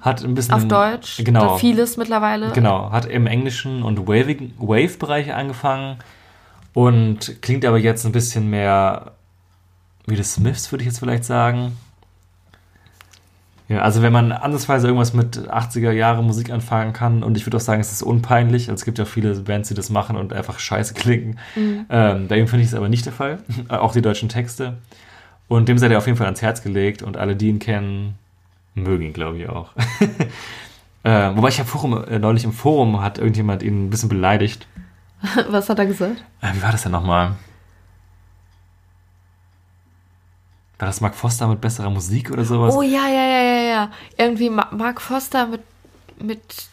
[0.00, 0.54] Hat ein bisschen.
[0.54, 1.22] Auf Deutsch.
[1.24, 1.56] Genau.
[1.58, 2.52] Vieles mittlerweile.
[2.52, 5.98] Genau, hat im englischen und Wave-Bereich angefangen
[6.74, 9.12] und klingt aber jetzt ein bisschen mehr
[10.06, 11.76] wie die Smiths, würde ich jetzt vielleicht sagen.
[13.68, 17.56] Ja, also wenn man andersweise irgendwas mit 80er Jahre Musik anfangen kann und ich würde
[17.56, 20.32] auch sagen, es ist unpeinlich, also es gibt ja viele Bands, die das machen und
[20.32, 21.38] einfach scheiße klingen.
[21.88, 23.38] Ähm, bei ihm finde ich es aber nicht der Fall,
[23.68, 24.78] auch die deutschen Texte.
[25.52, 28.16] Und dem seid ihr auf jeden Fall ans Herz gelegt und alle, die ihn kennen,
[28.74, 29.70] mögen ihn, glaube ich, auch.
[31.04, 34.68] Äh, wobei ich habe Forum, äh, neulich im Forum hat irgendjemand ihn ein bisschen beleidigt.
[35.48, 36.22] Was hat er gesagt?
[36.40, 37.32] Äh, wie war das denn nochmal?
[40.78, 42.72] War das Mark Foster mit besserer Musik oder sowas?
[42.76, 43.90] Oh ja, ja, ja, ja, ja.
[44.16, 45.62] Irgendwie Ma- Mark Foster mit,
[46.20, 46.66] mit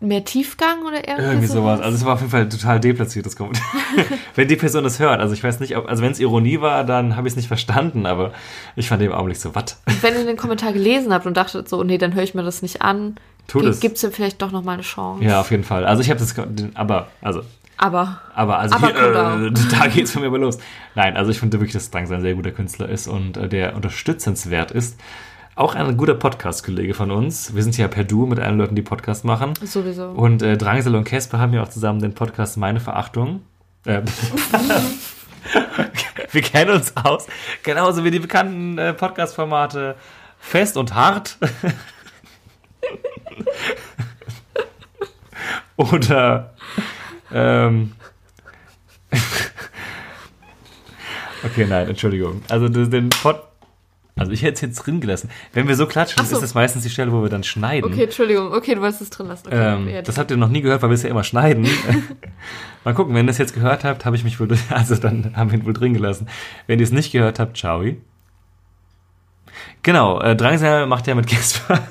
[0.00, 1.80] mehr Tiefgang oder irgendwie, Irgendwie sowas.
[1.80, 3.58] Also es war auf jeden Fall total deplatziert, das kommt.
[4.34, 5.20] wenn die Person das hört.
[5.20, 7.48] Also ich weiß nicht, ob, also wenn es Ironie war, dann habe ich es nicht
[7.48, 8.32] verstanden, aber
[8.76, 9.80] ich fand im Augenblick so, was?
[10.02, 12.60] Wenn ihr den Kommentar gelesen habt und dachtet so, nee, dann höre ich mir das
[12.60, 13.16] nicht an,
[13.80, 15.24] gibt es ihm vielleicht doch nochmal eine Chance.
[15.24, 15.86] Ja, auf jeden Fall.
[15.86, 16.34] Also ich habe das,
[16.74, 17.42] aber, also,
[17.78, 20.58] Aber aber, also Aber hier, äh, da geht's von mir aber los.
[20.94, 23.74] Nein, also ich finde wirklich, dass Drangsal ein sehr guter Künstler ist und äh, der
[23.74, 24.98] unterstützenswert ist.
[25.56, 27.54] Auch ein guter Podcast-Kollege von uns.
[27.54, 29.54] Wir sind ja per Du mit allen Leuten, die Podcast machen.
[29.62, 30.10] sowieso.
[30.10, 33.40] Und äh, Drangsal und Casper haben ja auch zusammen den Podcast Meine Verachtung.
[33.86, 34.02] Äh,
[36.30, 37.26] wir kennen uns aus.
[37.62, 39.94] Genauso wie die bekannten äh, Podcast-Formate
[40.38, 41.38] Fest und Hart.
[45.76, 46.52] Oder
[47.32, 47.92] ähm,
[51.44, 52.42] Okay, nein, Entschuldigung.
[52.50, 53.40] Also den Pod
[54.18, 55.28] also ich hätte es jetzt drin gelassen.
[55.52, 56.36] Wenn wir so klatschen, so.
[56.36, 57.92] ist das meistens die Stelle, wo wir dann schneiden.
[57.92, 58.50] Okay, Entschuldigung.
[58.52, 59.46] Okay, du wolltest es drin lassen.
[59.46, 61.68] Okay, Ähm, das habt ihr noch nie gehört, weil wir es ja immer schneiden.
[62.84, 65.50] Mal gucken, wenn ihr es jetzt gehört habt, habe ich mich wohl, also dann haben
[65.50, 66.28] wir ihn wohl drin gelassen.
[66.66, 67.84] Wenn ihr es nicht gehört habt, ciao.
[69.82, 71.78] Genau, äh, Drangsal macht ja mit Casper.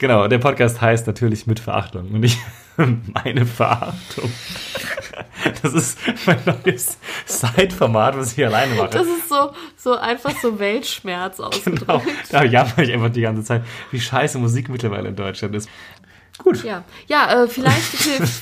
[0.00, 2.38] genau, der Podcast heißt natürlich mit Verachtung und nicht
[3.14, 4.30] meine Verachtung.
[5.62, 8.90] Das ist mein neues Side-Format, was ich alleine mache.
[8.90, 11.86] das ist so, so einfach so Weltschmerz ausgedrückt.
[11.86, 15.68] Genau, da jammer ich einfach die ganze Zeit, wie scheiße Musik mittlerweile in Deutschland ist.
[16.38, 16.64] Gut.
[16.64, 17.80] Ja, ja äh, vielleicht,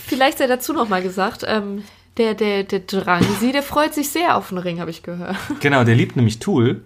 [0.07, 1.83] vielleicht sei dazu noch mal gesagt, ähm,
[2.17, 5.37] der, der, der Drangsi, der freut sich sehr auf den Ring, habe ich gehört.
[5.61, 6.83] Genau, der liebt nämlich Tool.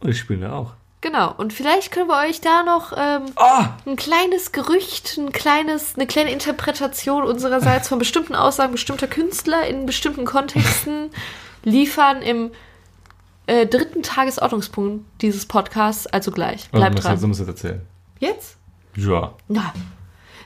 [0.00, 0.74] Und ich spiele da auch.
[1.02, 3.64] Genau, und vielleicht können wir euch da noch ähm, Oh!
[3.90, 9.84] ein kleines Gerücht, ein kleines, eine kleine Interpretation unsererseits von bestimmten Aussagen bestimmter Künstler in
[9.84, 11.10] bestimmten Kontexten
[11.64, 12.52] liefern im
[13.46, 16.70] äh, dritten Tagesordnungspunkt dieses Podcasts, also gleich.
[16.70, 17.20] Bleibt dran.
[17.20, 17.82] du musst jetzt erzählen.
[18.20, 18.56] Jetzt?
[18.94, 19.34] Ja.
[19.48, 19.74] Ja.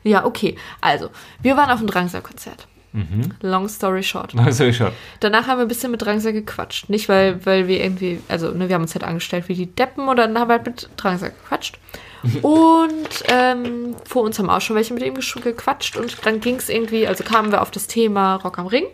[0.02, 0.56] Ja, okay.
[0.80, 1.10] Also,
[1.42, 2.66] wir waren auf dem Drangsal-Konzert.
[2.96, 3.28] Mhm.
[3.42, 4.32] Long story short.
[4.35, 4.90] Habe ich schon.
[5.20, 6.88] Danach haben wir ein bisschen mit Drangsal gequatscht.
[6.88, 10.09] Nicht, weil, weil wir irgendwie, also ne, wir haben uns halt angestellt wie die Deppen
[10.09, 11.78] oder dann haben wir halt mit Drangsal gequatscht.
[12.42, 16.68] Und ähm, vor uns haben auch schon welche mit ihm gequatscht und dann ging es
[16.68, 18.87] irgendwie, also kamen wir auf das Thema Rock am Ring.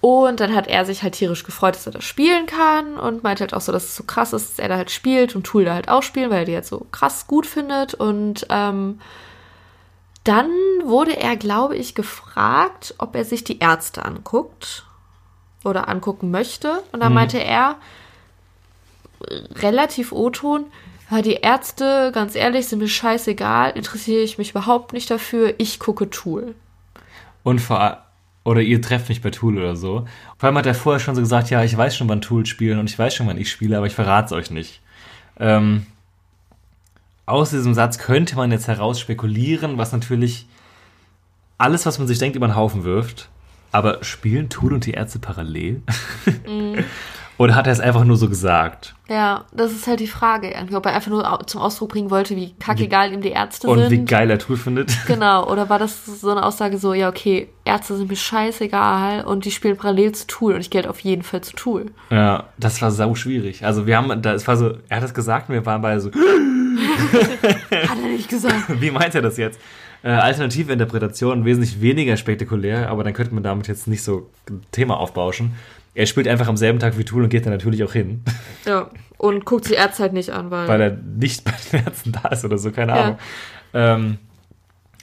[0.00, 3.40] Und dann hat er sich halt tierisch gefreut, dass er das spielen kann und meinte
[3.40, 5.64] halt auch so, dass es so krass ist, dass er da halt spielt und Tool
[5.64, 7.94] da halt auch spielen, weil er die halt so krass gut findet.
[7.94, 9.00] Und ähm,
[10.28, 10.50] dann
[10.84, 14.84] wurde er, glaube ich, gefragt, ob er sich die Ärzte anguckt
[15.64, 16.82] oder angucken möchte.
[16.92, 17.76] Und dann meinte er,
[19.56, 20.66] relativ O-Ton,
[21.24, 26.10] die Ärzte, ganz ehrlich, sind mir scheißegal, interessiere ich mich überhaupt nicht dafür, ich gucke
[26.10, 26.54] Tool.
[27.42, 28.04] Und vor,
[28.44, 30.06] Oder ihr trefft mich bei Tool oder so.
[30.36, 32.78] Vor allem hat er vorher schon so gesagt, ja, ich weiß schon, wann Tool spielen
[32.78, 34.82] und ich weiß schon, wann ich spiele, aber ich verrate es euch nicht.
[35.40, 35.86] Ähm,
[37.28, 40.46] aus diesem Satz könnte man jetzt heraus spekulieren, was natürlich
[41.58, 43.28] alles, was man sich denkt, über den Haufen wirft.
[43.70, 45.82] Aber spielen Tool und die Ärzte parallel?
[47.38, 48.96] Oder hat er es einfach nur so gesagt?
[49.08, 52.34] Ja, das ist halt die Frage irgendwie, ob er einfach nur zum Ausdruck bringen wollte,
[52.34, 53.90] wie kackegal ihm die Ärzte Und sind.
[53.90, 54.90] wie geil er Tool findet?
[55.06, 59.44] Genau, oder war das so eine Aussage so, ja, okay, Ärzte sind mir scheißegal und
[59.44, 61.86] die spielen parallel zu Tool und ich gelte auf jeden Fall zu Tool.
[62.10, 63.64] Ja, das war sau schwierig.
[63.64, 66.00] Also wir haben, da, es war so, er hat es gesagt und wir waren beide
[66.00, 66.10] so,
[67.88, 68.80] Hat er nicht gesagt.
[68.80, 69.60] wie meint er das jetzt?
[70.02, 74.62] Äh, alternative Interpretation, wesentlich weniger spektakulär, aber dann könnte man damit jetzt nicht so ein
[74.70, 75.54] Thema aufbauschen.
[75.94, 78.22] Er spielt einfach am selben Tag wie Tool und geht dann natürlich auch hin,
[78.64, 80.68] Ja, und guckt sich Ärzte halt nicht an, weil...
[80.68, 83.02] weil er nicht bei den Ärzten da ist oder so, keine Ja.
[83.02, 83.18] Ahnung.
[83.74, 84.18] Ähm,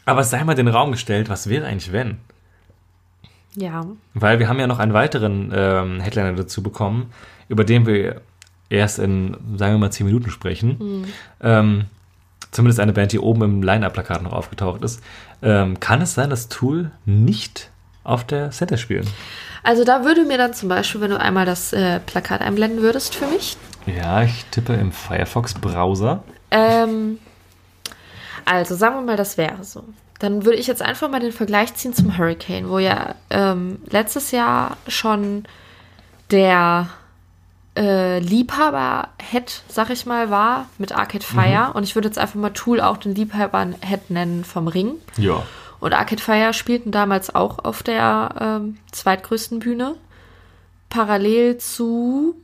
[0.06, 2.18] aber es sei mal den Raum gestellt, was wäre eigentlich wenn?
[3.58, 7.12] ja, Weil wir haben ja noch einen weiteren ähm, Headliner dazu bekommen,
[7.50, 8.22] über den wir
[8.70, 11.06] erst in, sagen wir mal, 10 Minuten sprechen.
[11.42, 11.86] Ähm,
[12.52, 15.02] zumindest eine Band, die oben im Line-Up-Plakat noch aufgetaucht ist.
[15.42, 17.70] Ähm, kann es sein, dass Tool nicht
[18.04, 19.08] auf der Center spielen?
[19.66, 23.16] also da würde mir dann zum Beispiel, wenn du einmal das äh, Plakat einblenden würdest
[23.16, 26.24] für mich, Ja, ich tippe im Firefox-Browser.
[26.52, 27.20] Ähm,
[28.46, 29.84] also sagen wir mal, das wäre so.
[30.20, 34.32] Dann würde ich jetzt einfach mal den Vergleich ziehen zum Hurricane, wo ja ähm, letztes
[34.32, 35.46] Jahr schon
[36.32, 36.90] der
[37.76, 41.72] äh, Liebhaber-Head, sag ich mal, war mit Arcade Fire.
[41.74, 44.96] Und ich würde jetzt einfach mal Tool auch den Liebhaber-Head nennen vom Ring.
[45.18, 45.44] Ja.
[45.80, 49.96] Und Arcade Fire spielten damals auch auf der ähm, zweitgrößten Bühne.
[50.90, 52.36] Parallel zu.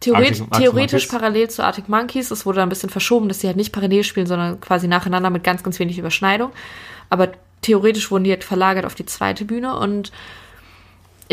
[0.00, 1.08] Theoret Arctic- Arctic theoretisch Monkeys.
[1.08, 2.30] parallel zu Arctic Monkeys.
[2.30, 5.30] Es wurde dann ein bisschen verschoben, dass sie halt nicht parallel spielen, sondern quasi nacheinander
[5.30, 6.52] mit ganz, ganz wenig Überschneidung.
[7.08, 7.28] Aber
[7.62, 9.78] theoretisch wurden die halt verlagert auf die zweite Bühne.
[9.78, 10.12] Und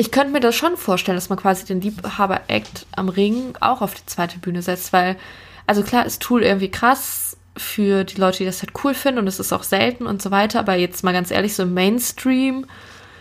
[0.01, 3.93] ich könnte mir das schon vorstellen, dass man quasi den Liebhaber-Act am Ring auch auf
[3.93, 5.15] die zweite Bühne setzt, weil,
[5.67, 9.27] also klar ist Tool irgendwie krass für die Leute, die das halt cool finden und
[9.27, 12.65] es ist auch selten und so weiter, aber jetzt mal ganz ehrlich, so im Mainstream,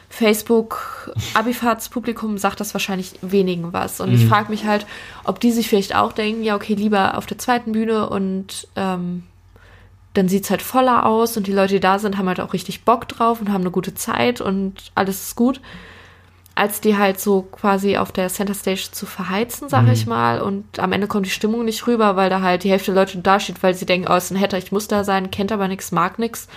[0.08, 4.00] Facebook, Abifahrtspublikum sagt das wahrscheinlich wenigen was.
[4.00, 4.86] Und ich frage mich halt,
[5.24, 9.24] ob die sich vielleicht auch denken, ja, okay, lieber auf der zweiten Bühne und ähm,
[10.14, 12.86] dann sieht's halt voller aus und die Leute, die da sind, haben halt auch richtig
[12.86, 15.60] Bock drauf und haben eine gute Zeit und alles ist gut
[16.54, 20.40] als die halt so quasi auf der Center Stage zu verheizen, sag ich mal.
[20.42, 23.18] Und am Ende kommt die Stimmung nicht rüber, weil da halt die Hälfte der Leute
[23.18, 25.68] da steht, weil sie denken, oh, ist ein Hatter, ich muss da sein, kennt aber
[25.68, 26.48] nichts, mag nichts.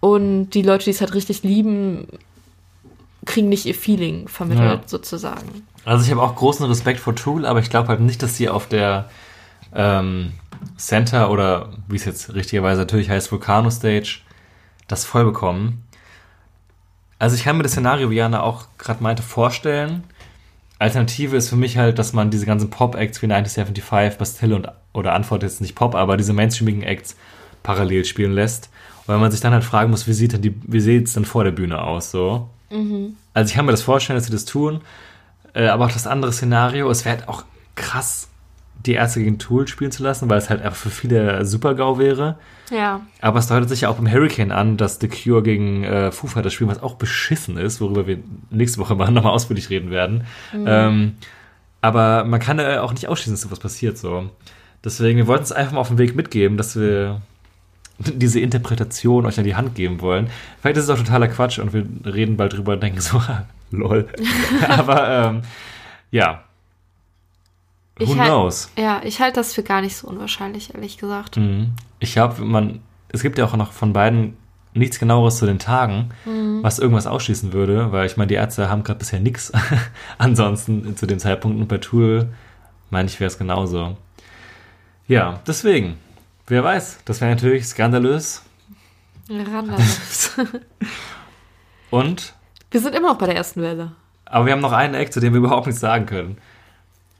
[0.00, 2.06] Und die Leute, die es halt richtig lieben,
[3.24, 4.88] kriegen nicht ihr Feeling vermittelt, Ja.
[4.88, 5.66] sozusagen.
[5.84, 8.48] Also ich habe auch großen Respekt vor Tool, aber ich glaube halt nicht, dass sie
[8.48, 9.08] auf der
[9.74, 10.32] ähm,
[10.76, 14.20] Center oder wie es jetzt richtigerweise natürlich heißt, Volcano Stage,
[14.88, 15.82] das voll bekommen.
[17.18, 20.04] Also ich kann mir das Szenario, wie Jana auch gerade meinte, vorstellen.
[20.78, 25.14] Alternative ist für mich halt, dass man diese ganzen Pop-Acts wie 1975, Bastille und oder
[25.14, 27.16] Antwort jetzt nicht Pop, aber diese mainstreamigen Acts
[27.62, 28.70] parallel spielen lässt.
[29.06, 31.24] Und wenn man sich dann halt fragen muss, wie sieht denn die, wie sieht's denn
[31.24, 32.48] vor der Bühne aus, so.
[33.34, 34.80] Also ich kann mir das vorstellen, dass sie das tun.
[35.54, 38.28] Äh, aber auch das andere Szenario, es wäre halt auch krass,
[38.84, 42.36] die Ärzte gegen Tool spielen zu lassen, weil es halt einfach für viele Super-GAU wäre.
[42.70, 43.00] Ja.
[43.20, 46.26] Aber es deutet sich ja auch beim Hurricane an, dass The Cure gegen äh, Foo
[46.26, 48.18] Fighters spielen, was auch beschissen ist, worüber wir
[48.50, 50.24] nächste Woche mal nochmal ausführlich reden werden.
[50.54, 51.14] Ähm,
[51.80, 54.30] aber man kann äh, auch nicht ausschließen, dass sowas passiert so.
[54.84, 57.20] Deswegen, wir wollten es einfach mal auf den Weg mitgeben, dass wir
[57.98, 60.28] diese Interpretation euch an die Hand geben wollen.
[60.60, 63.22] Vielleicht ist es auch totaler Quatsch und wir reden bald drüber und denken so,
[63.70, 64.08] lol.
[64.68, 65.42] aber ähm,
[66.10, 66.42] ja.
[67.98, 68.70] Who Ich halt- knows?
[68.78, 71.36] Ja, ich halte das für gar nicht so unwahrscheinlich, ehrlich gesagt.
[71.36, 71.72] Mhm.
[71.98, 74.36] Ich glaube, man, es gibt ja auch noch von beiden
[74.74, 76.10] nichts genaueres zu den Tagen,
[76.60, 79.50] was irgendwas ausschließen würde, weil ich meine, die Ärzte haben gerade bisher nichts
[80.18, 82.28] ansonsten zu dem Zeitpunkt und bei Tool
[82.90, 83.96] meine ich, wäre es genauso.
[85.08, 85.96] Ja, deswegen,
[86.46, 88.42] wer weiß, das wäre natürlich skandalös
[89.30, 90.36] Randers.
[91.90, 92.34] und,
[92.70, 93.92] Wir sind immer noch bei der ersten Welle.
[94.26, 96.36] aber wir haben noch einen Eck, zu dem wir überhaupt nichts sagen können.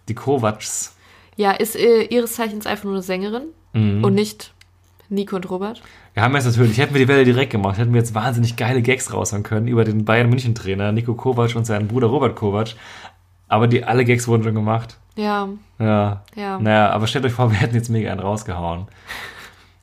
[0.09, 0.97] Die Kovacs.
[1.37, 4.05] Ja, ist äh, ihres Zeichens einfach nur eine Sängerin Mhm.
[4.05, 4.53] und nicht
[5.09, 5.83] Nico und Robert.
[6.15, 8.81] Wir haben jetzt natürlich, hätten wir die Welle direkt gemacht, hätten wir jetzt wahnsinnig geile
[8.83, 12.71] Gags raushauen können über den Bayern München Trainer Nico Kovac und seinen Bruder Robert Kovac.
[13.49, 14.97] Aber die alle Gags wurden schon gemacht.
[15.17, 16.23] Ja, Ja.
[16.35, 16.59] ja.
[16.59, 18.87] Naja, aber stellt euch vor, wir hätten jetzt mega einen rausgehauen.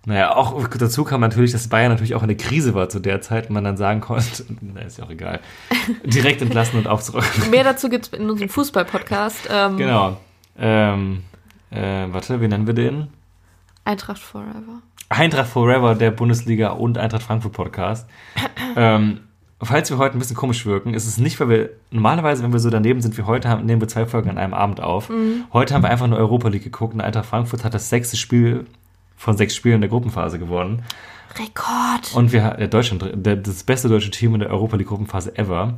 [0.06, 3.22] Naja, auch dazu kam natürlich, dass Bayern natürlich auch in der Krise war zu der
[3.22, 5.40] Zeit und man dann sagen konnte, na, ist ja auch egal,
[6.04, 7.50] direkt entlassen und aufzurücken.
[7.50, 9.50] Mehr dazu gibt es in unserem Fußball-Podcast.
[9.50, 10.18] Ähm, Genau.
[10.60, 11.24] Ähm,
[11.72, 13.08] äh, warte, wie nennen wir den?
[13.86, 14.82] Eintracht Forever.
[15.08, 18.10] Eintracht Forever, der Bundesliga und Eintracht Frankfurt Podcast.
[18.76, 19.22] ähm,
[19.62, 22.60] falls wir heute ein bisschen komisch wirken, ist es nicht, weil wir normalerweise, wenn wir
[22.60, 25.10] so daneben sind wie heute, haben, nehmen wir zwei Folgen an einem Abend auf.
[25.54, 28.66] Heute haben wir einfach nur Europa League geguckt und Eintracht Frankfurt hat das sechste Spiel
[29.16, 30.84] von sechs Spielen der Gruppenphase gewonnen.
[31.38, 32.14] Rekord.
[32.14, 35.78] Und wir der Deutschland, das beste deutsche Team in der Europa League Gruppenphase ever.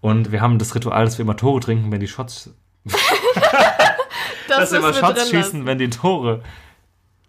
[0.00, 2.50] Und wir haben das Ritual, dass wir immer Tore trinken, wenn die Shots,
[4.48, 5.66] dass wir immer Shots schießen, lassen.
[5.66, 6.42] wenn die Tore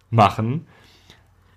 [0.09, 0.67] machen.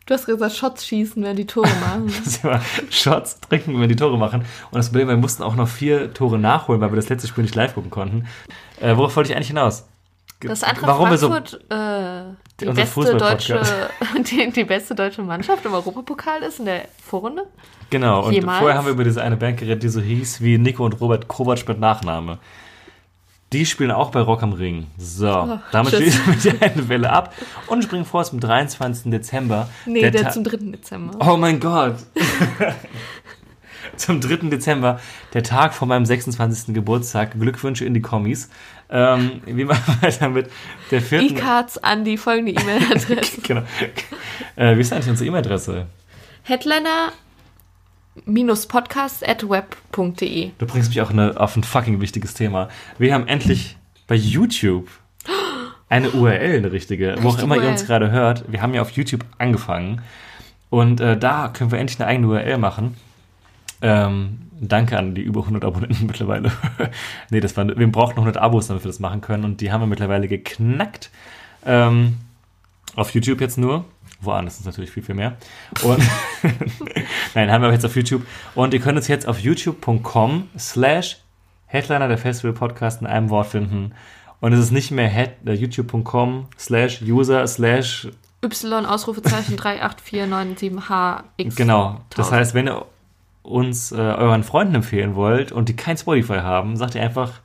[0.06, 2.06] Du hast gesagt, Shots schießen, wenn die Tore machen.
[2.24, 4.40] dass wir immer Shots trinken, wenn die Tore machen.
[4.40, 7.44] Und das Problem, wir mussten auch noch vier Tore nachholen, weil wir das letzte Spiel
[7.44, 8.26] nicht live gucken konnten.
[8.80, 9.86] Äh, worauf wollte ich eigentlich hinaus?
[10.40, 12.22] Dass Eintracht Warum wir so- Frankfurt äh,
[12.60, 13.60] die, beste deutsche,
[14.30, 17.46] die, die beste deutsche Mannschaft im Europapokal ist in der Vorrunde?
[17.90, 18.58] Genau, und Jemals?
[18.60, 21.28] vorher haben wir über diese eine Band geredet, die so hieß wie Nico und Robert
[21.28, 22.38] Kovac mit Nachname.
[23.52, 24.86] Die spielen auch bei Rock am Ring.
[24.96, 26.14] So, damit tschüss.
[26.14, 27.34] schließen wir die eine Welle ab
[27.66, 29.10] und springen vor zum 23.
[29.10, 29.68] Dezember.
[29.86, 30.56] Nee, der, Ta- zum 3.
[30.70, 31.18] Dezember.
[31.28, 31.96] Oh mein Gott.
[34.00, 34.48] zum 3.
[34.48, 35.00] Dezember,
[35.34, 36.74] der Tag vor meinem 26.
[36.74, 37.38] Geburtstag.
[37.38, 38.50] Glückwünsche in die Kommis.
[38.90, 40.50] Ähm, wie machen wir weiter mit
[40.90, 41.36] der vierten?
[41.36, 43.40] E-Cards an die folgende E-Mail-Adresse.
[43.42, 43.62] Genau.
[44.56, 45.86] Äh, wie ist eigentlich unsere E-Mail-Adresse?
[46.42, 47.12] Headliner
[48.68, 50.50] podcast at web.de.
[50.58, 52.68] Du bringst mich auch eine, auf ein fucking wichtiges Thema.
[52.98, 54.88] Wir haben endlich bei YouTube
[55.88, 57.72] eine URL, eine richtige, wo auch immer ihr URL.
[57.72, 58.44] uns gerade hört.
[58.50, 60.02] Wir haben ja auf YouTube angefangen
[60.70, 62.96] und äh, da können wir endlich eine eigene URL machen.
[63.82, 66.52] Ähm, danke an die über 100 Abonnenten mittlerweile.
[67.30, 69.72] nee, das war, wir brauchen noch 100 Abos, damit wir das machen können und die
[69.72, 71.10] haben wir mittlerweile geknackt.
[71.64, 72.18] Ähm,
[72.96, 73.84] auf YouTube jetzt nur.
[74.22, 75.36] Woanders ist es natürlich viel, viel mehr.
[75.82, 76.02] Und
[77.34, 78.26] Nein, haben wir jetzt auf YouTube.
[78.54, 81.18] Und ihr könnt uns jetzt auf youtube.com slash
[81.66, 83.94] Headliner der Festival Podcast in einem Wort finden.
[84.40, 88.08] Und es ist nicht mehr äh, youtube.com slash user slash
[88.42, 91.56] Y Ausrufezeichen 38497HX.
[91.56, 92.00] Genau.
[92.10, 92.32] Das 1000.
[92.32, 92.84] heißt, wenn ihr
[93.42, 97.40] uns äh, euren Freunden empfehlen wollt und die kein Spotify haben, sagt ihr einfach,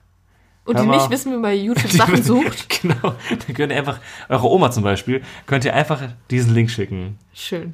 [0.65, 0.97] Und die mal.
[0.97, 2.81] nicht wissen, wie man bei YouTube Sachen sucht.
[2.81, 7.17] genau, dann könnt ihr einfach, eure Oma zum Beispiel, könnt ihr einfach diesen Link schicken.
[7.33, 7.73] Schön.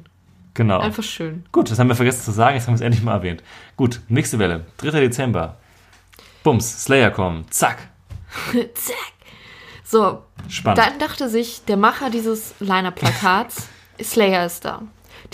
[0.54, 0.80] Genau.
[0.80, 1.44] Einfach schön.
[1.50, 3.42] Gut, das haben wir vergessen zu sagen, jetzt haben wir es endlich mal erwähnt.
[3.76, 5.00] Gut, nächste Welle, 3.
[5.00, 5.56] Dezember.
[6.42, 7.78] Bums, Slayer kommen, zack.
[8.74, 8.96] Zack.
[9.84, 10.78] So, Spannend.
[10.78, 13.68] dann dachte sich der Macher dieses Liner-Plakats,
[14.02, 14.82] Slayer ist da.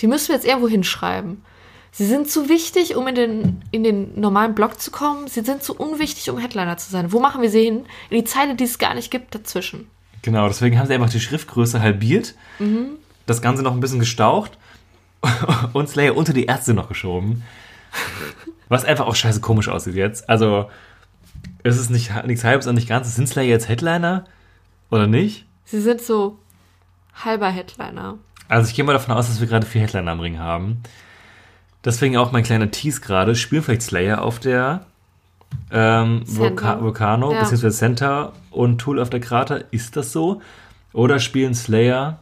[0.01, 1.43] Die müssen wir jetzt irgendwo hinschreiben.
[1.91, 5.27] Sie sind zu wichtig, um in den, in den normalen Blog zu kommen.
[5.27, 7.11] Sie sind zu unwichtig, um Headliner zu sein.
[7.11, 7.85] Wo machen wir sie hin?
[8.09, 9.87] In die Zeile, die es gar nicht gibt, dazwischen.
[10.21, 12.35] Genau, deswegen haben sie einfach die Schriftgröße halbiert,
[13.25, 14.57] das Ganze noch ein bisschen gestaucht
[15.73, 17.43] und Slayer unter die Ärzte noch geschoben.
[18.67, 20.29] Was einfach auch scheiße komisch aussieht jetzt.
[20.29, 20.69] Also,
[21.63, 23.15] es ist nicht, nichts halbes und nicht ganzes.
[23.15, 24.25] Sind Slayer jetzt Headliner
[24.91, 25.45] oder nicht?
[25.65, 26.37] Sie sind so
[27.15, 28.17] halber Headliner.
[28.47, 30.83] Also, ich gehe mal davon aus, dass wir gerade vier Headliner am Ring haben.
[31.85, 33.35] Deswegen auch mein kleiner Tease gerade.
[33.35, 34.85] Spielen vielleicht Slayer auf der
[35.71, 36.23] ähm.
[36.25, 37.41] Vulca Vulcano, Ja.
[37.41, 39.63] beziehungsweise Center und Tool of the Krater.
[39.71, 40.41] Ist das so?
[40.93, 42.19] Oder spielen Slayer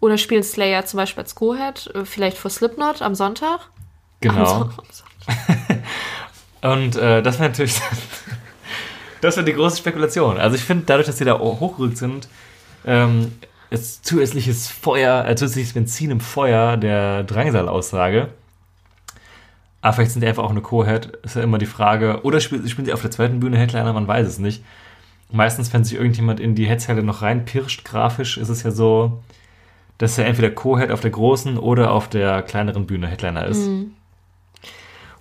[0.00, 3.70] Oder spielen Slayer zum Beispiel als Co-Head, äh, vielleicht vor Slipknot am Sonntag?
[4.20, 4.62] Genau.
[4.62, 5.82] Am Sonntag.
[6.62, 7.80] Und äh, das wäre natürlich.
[9.20, 10.38] das wäre die große Spekulation.
[10.38, 12.28] Also ich finde, dadurch, dass sie da hochgerückt sind,
[12.84, 13.32] ähm,
[13.70, 18.28] ist zusätzliches Feuer, äh, zusätzliches Benzin im Feuer der Drangsal-Aussage.
[19.82, 22.20] Aber vielleicht sind die einfach auch eine Co-Head, ist ja immer die Frage.
[22.22, 24.64] Oder spielen, spielen sie auf der zweiten Bühne Headliner, man weiß es nicht.
[25.30, 29.22] Meistens, wenn sich irgendjemand in die Headzeile noch reinpirscht, grafisch, ist es ja so,
[29.98, 33.68] dass er entweder Co-Head auf der großen oder auf der kleineren Bühne Headliner ist.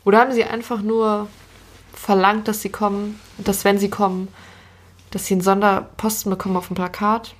[0.03, 1.27] Oder haben sie einfach nur
[1.93, 4.27] verlangt, dass sie kommen, dass wenn sie kommen,
[5.12, 7.34] dass sie einen Sonderposten bekommen auf dem Plakat?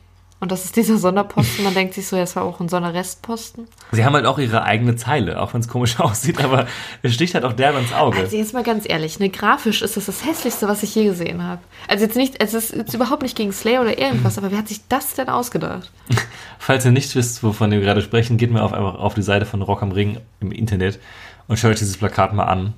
[0.46, 1.64] Und das ist dieser Sonderposten.
[1.64, 3.68] Man denkt sich so, ja, es war auch ein Sonderrestposten.
[3.92, 6.68] Sie haben halt auch ihre eigene Zeile, auch wenn es komisch aussieht, aber
[7.02, 8.20] es sticht halt auch derbe ins Auge.
[8.20, 11.42] Also jetzt mal ganz ehrlich, ne, grafisch ist das das hässlichste, was ich je gesehen
[11.42, 11.64] habe.
[11.88, 14.68] Also jetzt nicht, es ist jetzt überhaupt nicht gegen Slayer oder irgendwas, aber wer hat
[14.68, 15.92] sich das denn ausgedacht?
[16.60, 19.48] Falls ihr nicht wisst, wovon wir gerade sprechen, geht mal auf, einfach auf die Seite
[19.48, 21.00] von Rock am Ring im Internet
[21.48, 22.76] und schaut euch dieses Plakat mal an.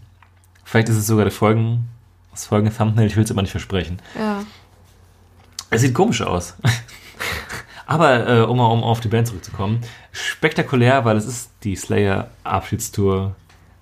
[0.64, 1.90] Vielleicht ist es sogar der Folgen,
[2.32, 4.00] das folgende Thumbnail, ich will es aber nicht versprechen.
[4.18, 4.46] Ja.
[5.70, 6.54] Es sieht komisch aus.
[7.88, 13.34] Aber äh, um um auf die Band zurückzukommen, spektakulär, weil es ist die Slayer Abschiedstour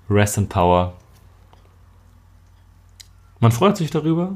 [0.10, 0.94] Rest in Power.
[3.40, 4.34] Man freut sich darüber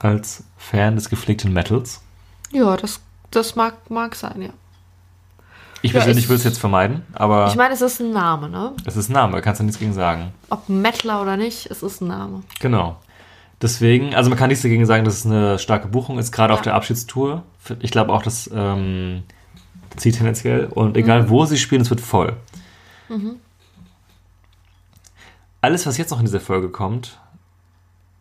[0.00, 2.02] als Fan des gepflegten Metals.
[2.50, 4.48] Ja, das, das mag, mag sein, ja.
[5.80, 8.48] Ich Ja, persönlich ich- würde es jetzt vermeiden, aber Ich meine, es ist ein Name,
[8.48, 8.72] ne?
[8.84, 10.32] es ist ein Name, da kannst du nichts gegen sagen.
[10.50, 12.42] Ob Mettler oder nicht, es ist ein Name.
[12.60, 12.96] Genau.
[13.62, 16.58] Deswegen, also man kann nichts dagegen sagen, dass es eine starke Buchung ist, gerade auf
[16.60, 16.64] Ja.
[16.64, 17.44] der Abschiedstour.
[17.80, 19.22] Ich glaube auch, dass ähm,
[19.96, 20.96] zieht tendenziell und Mhm.
[20.96, 22.36] egal wo sie spielen, es wird voll.
[25.60, 27.18] alles, was jetzt noch in dieser Folge kommt,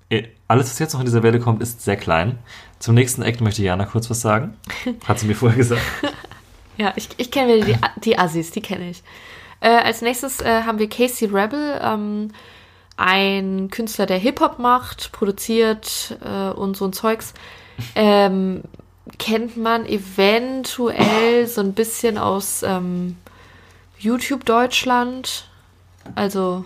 [0.09, 2.37] äh, alles, was jetzt noch in dieser Welle kommt, ist sehr klein.
[2.79, 4.55] Zum nächsten Act möchte Jana kurz was sagen.
[5.05, 5.81] Hat sie mir vorher gesagt.
[6.77, 9.03] Ja, ich, ich kenne die, die Assis, die kenne ich.
[9.59, 12.31] Äh, als nächstes äh, haben wir Casey Rebel, ähm,
[13.01, 17.33] ein Künstler, der Hip-Hop macht, produziert äh, und so ein Zeugs.
[17.95, 18.61] Ähm,
[19.17, 23.17] kennt man eventuell so ein bisschen aus ähm,
[23.97, 25.49] YouTube Deutschland.
[26.15, 26.65] Also,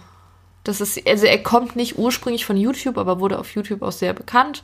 [0.63, 4.13] das ist, also er kommt nicht ursprünglich von YouTube, aber wurde auf YouTube auch sehr
[4.13, 4.63] bekannt,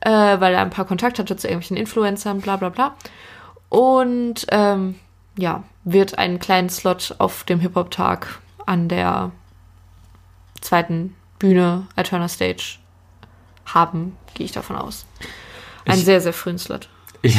[0.00, 2.94] äh, weil er ein paar Kontakte hatte zu irgendwelchen Influencern, bla bla bla.
[3.68, 4.94] Und ähm,
[5.36, 9.32] ja, wird einen kleinen Slot auf dem Hip-Hop-Tag an der
[10.66, 12.78] zweiten Bühne Alterna Stage
[13.66, 15.06] haben, gehe ich davon aus.
[15.84, 16.88] Einen Ich- sehr, sehr frühen Slot.
[17.22, 17.36] Ich,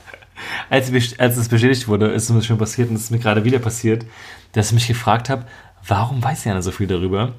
[0.70, 3.44] als, als es bestätigt wurde, ist es mir schon passiert und es ist mir gerade
[3.44, 4.04] wieder passiert,
[4.52, 5.44] dass ich mich gefragt habe,
[5.86, 7.32] warum weiß Jana so viel darüber?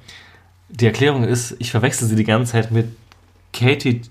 [0.70, 2.96] Die Erklärung ist, ich verwechsel sie die ganze Zeit mit
[3.54, 4.02] Katie.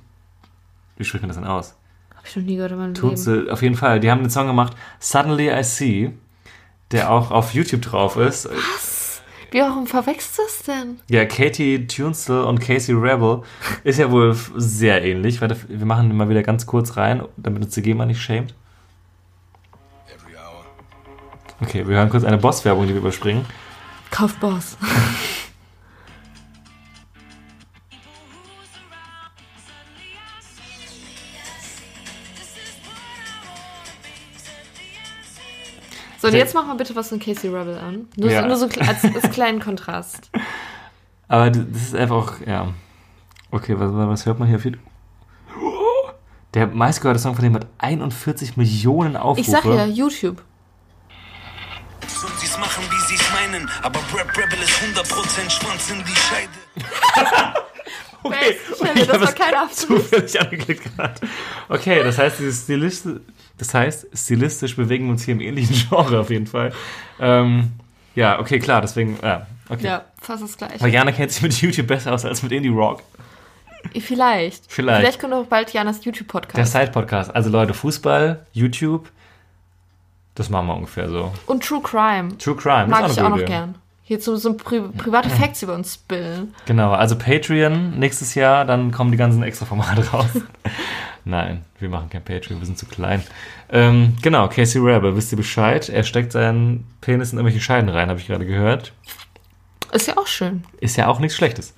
[0.96, 1.74] Wie spricht man das denn aus?
[2.16, 3.16] Habe ich noch nie gehört in meinem Tut Leben.
[3.22, 4.00] sie, auf jeden Fall.
[4.00, 6.10] Die haben einen Song gemacht, Suddenly I See,
[6.90, 8.48] der auch auf YouTube drauf ist.
[8.50, 8.56] Wie
[9.52, 11.00] warum verwechselst du das denn?
[11.08, 13.42] Ja, Katie Tunstall und Casey Rebel
[13.84, 15.40] ist ja wohl sehr ähnlich.
[15.40, 18.54] Warte, wir machen mal wieder ganz kurz rein, damit uns die GEMA nicht schämt.
[21.60, 23.44] Okay, wir hören kurz eine Boss-Werbung, die wir überspringen.
[24.10, 24.76] Kauf Boss.
[36.30, 38.08] So, und jetzt machen wir bitte was von Casey Rebel an.
[38.16, 38.42] Nur, Ja.
[38.42, 40.30] so, nur so als, als kleinen Kontrast.
[41.28, 42.68] Aber das ist einfach auch, ja.
[43.50, 44.78] Okay, was, was hört man hier viel?
[46.54, 49.40] Der meistgehörte Song von dem hat 41 Millionen Aufrufe.
[49.40, 50.42] Ich sag ja, YouTube.
[52.00, 53.68] Und sie's machen, wie sie's meinen.
[53.82, 57.54] Aber Rap Rebel ist 100% Schwanz in die Scheide.
[58.22, 60.10] Okay, ich das war kein Abschluss.
[60.10, 61.14] zufällig angeklickt gerade.
[61.68, 63.06] Okay, das heißt, dieses Stilist,
[63.56, 66.72] das heißt, stilistisch bewegen wir uns hier im ähnlichen Genre auf jeden Fall.
[67.20, 67.72] Ähm,
[68.14, 69.86] ja, okay, klar, deswegen, ja, okay.
[69.86, 70.80] Ja, fast das gleiche.
[70.80, 73.02] Weil Jana kennt sich mit YouTube besser aus als mit Indie Rock.
[74.00, 74.64] Vielleicht.
[74.68, 75.00] Vielleicht.
[75.00, 76.72] Vielleicht kommt auch bald Janas Der YouTube-Podcast.
[76.72, 77.34] Side-Podcast.
[77.34, 79.08] Also Leute, Fußball, YouTube,
[80.34, 81.32] das machen wir ungefähr so.
[81.46, 82.36] Und True Crime.
[82.38, 83.76] True Crime, Mag ist ich eine auch noch gern.
[84.08, 86.54] Hier so, so pri private Facts über uns spillen.
[86.64, 90.30] Genau, also Patreon nächstes Jahr, dann kommen die ganzen Extra-Formate raus.
[91.26, 93.22] Nein, wir machen kein Patreon, wir sind zu klein.
[93.68, 95.90] Ähm, genau, Casey Rebel, wisst ihr Bescheid?
[95.90, 98.94] Er steckt seinen Penis in irgendwelche Scheiden rein, habe ich gerade gehört.
[99.92, 100.64] Ist ja auch schön.
[100.80, 101.74] Ist ja auch nichts Schlechtes.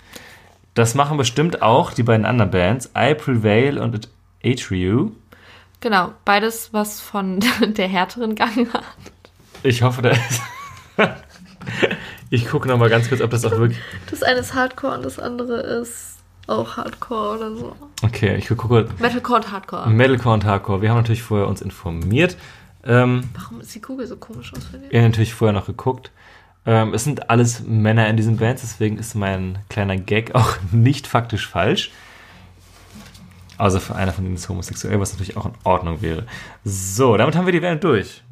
[0.75, 4.09] Das machen bestimmt auch die beiden anderen Bands, I Prevail und
[4.45, 5.11] Atreyu.
[5.81, 8.85] Genau, beides was von der härteren Gang hat.
[9.65, 10.41] Ich hoffe, da ist.
[12.31, 13.79] ich gucke noch mal ganz kurz, ob das auch wirklich.
[14.11, 17.77] Das eine ist Hardcore und das andere ist auch Hardcore oder so.
[18.03, 19.91] Okay, ich gucke Metalcore und Hardcore.
[19.91, 20.83] Metalcore und Hardcore.
[20.83, 22.37] Wir haben natürlich vorher uns informiert.
[22.85, 24.93] Ähm, Warum ist die Kugel so komisch aus für dich?
[24.93, 26.11] ihr habt natürlich vorher noch geguckt.
[26.67, 31.07] Ähm, es sind alles Männer in diesen Bands, deswegen ist mein kleiner Gag auch nicht
[31.07, 31.91] faktisch falsch.
[33.59, 36.25] Außer für einer von ihnen ist homosexuell, was natürlich auch in Ordnung wäre.
[36.65, 38.23] So, damit haben wir die Welt durch.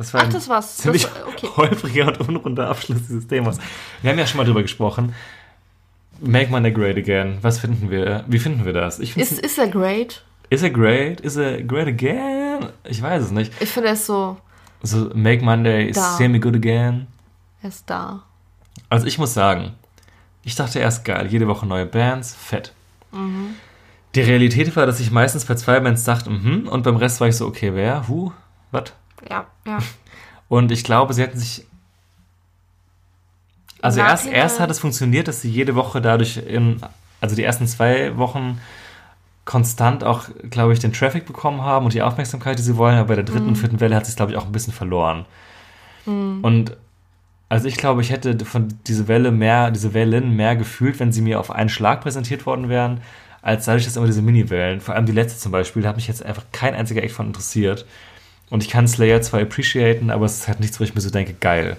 [0.00, 0.76] Das war Ach, das war's.
[0.76, 1.46] Das ziemlich war- okay.
[1.56, 3.58] holpriger und unrunder Abschluss dieses Themas.
[4.00, 5.14] Wir haben ja schon mal drüber gesprochen.
[6.20, 7.36] Make Money Great Again.
[7.42, 8.24] Was finden wir?
[8.26, 8.98] Wie finden wir das?
[8.98, 10.22] Ich Ist, ist er great?
[10.48, 11.20] Is it great?
[11.20, 12.70] Is it great again?
[12.84, 13.52] Ich weiß es nicht.
[13.60, 14.38] Ich finde, er ist so,
[14.82, 16.16] So, Make Monday Da.
[16.16, 17.06] semi good again.
[17.62, 18.22] er ist da.
[18.88, 19.72] Also ich muss sagen,
[20.44, 22.72] ich dachte erst geil, jede Woche neue Bands, fett.
[24.14, 27.28] Die Realität war, dass ich meistens bei zwei Bands dachte, mhm, und beim Rest war
[27.28, 28.32] ich so, okay, wer, hu,
[28.72, 28.92] was?
[29.28, 29.78] Ja, ja.
[30.48, 31.66] Und ich glaube, sie hätten sich.
[33.82, 36.80] Also erst, erst hat es funktioniert, dass sie jede Woche dadurch in,
[37.20, 38.60] also die ersten zwei Wochen
[39.46, 43.08] konstant auch, glaube ich, den Traffic bekommen haben und die Aufmerksamkeit, die sie wollen, aber
[43.08, 45.24] bei der dritten und vierten Welle hat sich, glaube ich, auch ein bisschen verloren.
[46.42, 46.76] Und
[47.48, 51.20] also ich glaube, ich hätte von diese Welle mehr, diese Wellen mehr gefühlt, wenn sie
[51.20, 53.00] mir auf einen Schlag präsentiert worden wären,
[53.42, 56.06] als dadurch, dass immer diese Mini-Wellen, vor allem die letzte zum Beispiel, da hat mich
[56.06, 57.86] jetzt einfach kein einziger Act von interessiert.
[58.50, 61.10] Und ich kann Slayer zwar appreciaten, aber es ist halt nichts, wo ich mir so
[61.10, 61.76] denke, geil.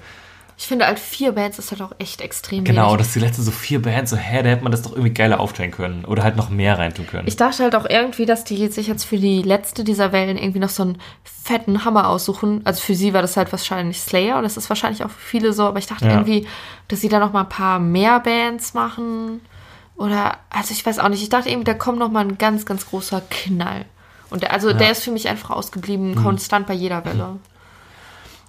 [0.57, 2.99] Ich finde, halt vier Bands ist halt auch echt extrem Genau, wenig.
[2.99, 5.39] dass die letzte so vier Bands, so, hä, da hätte man das doch irgendwie geiler
[5.39, 6.05] aufteilen können.
[6.05, 7.27] Oder halt noch mehr reintun können.
[7.27, 10.59] Ich dachte halt auch irgendwie, dass die sich jetzt für die letzte dieser Wellen irgendwie
[10.59, 12.61] noch so einen fetten Hammer aussuchen.
[12.63, 15.51] Also für sie war das halt wahrscheinlich Slayer und das ist wahrscheinlich auch für viele
[15.53, 16.11] so, aber ich dachte Ja.
[16.11, 16.47] irgendwie,
[16.89, 19.41] dass sie da noch mal ein paar mehr Bands machen.
[19.95, 22.65] Oder, also ich weiß auch nicht, ich dachte irgendwie, da kommt noch mal ein ganz,
[22.67, 23.85] ganz großer Knall.
[24.31, 26.15] Und der, also der ist für mich einfach ausgeblieben, Mhm.
[26.23, 27.35] konstant bei jeder Welle.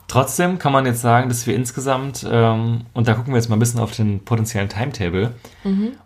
[0.09, 3.57] Trotzdem kann man jetzt sagen, dass wir insgesamt, ähm, und da gucken wir jetzt mal
[3.57, 5.35] ein bisschen auf den potenziellen Timetable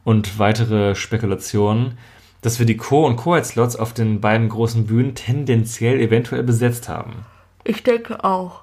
[0.04, 1.98] und weitere Spekulationen,
[2.40, 7.24] dass wir die Co- und Co-Head-Slots auf den beiden großen Bühnen tendenziell eventuell besetzt haben.
[7.64, 8.60] Ich denke auch.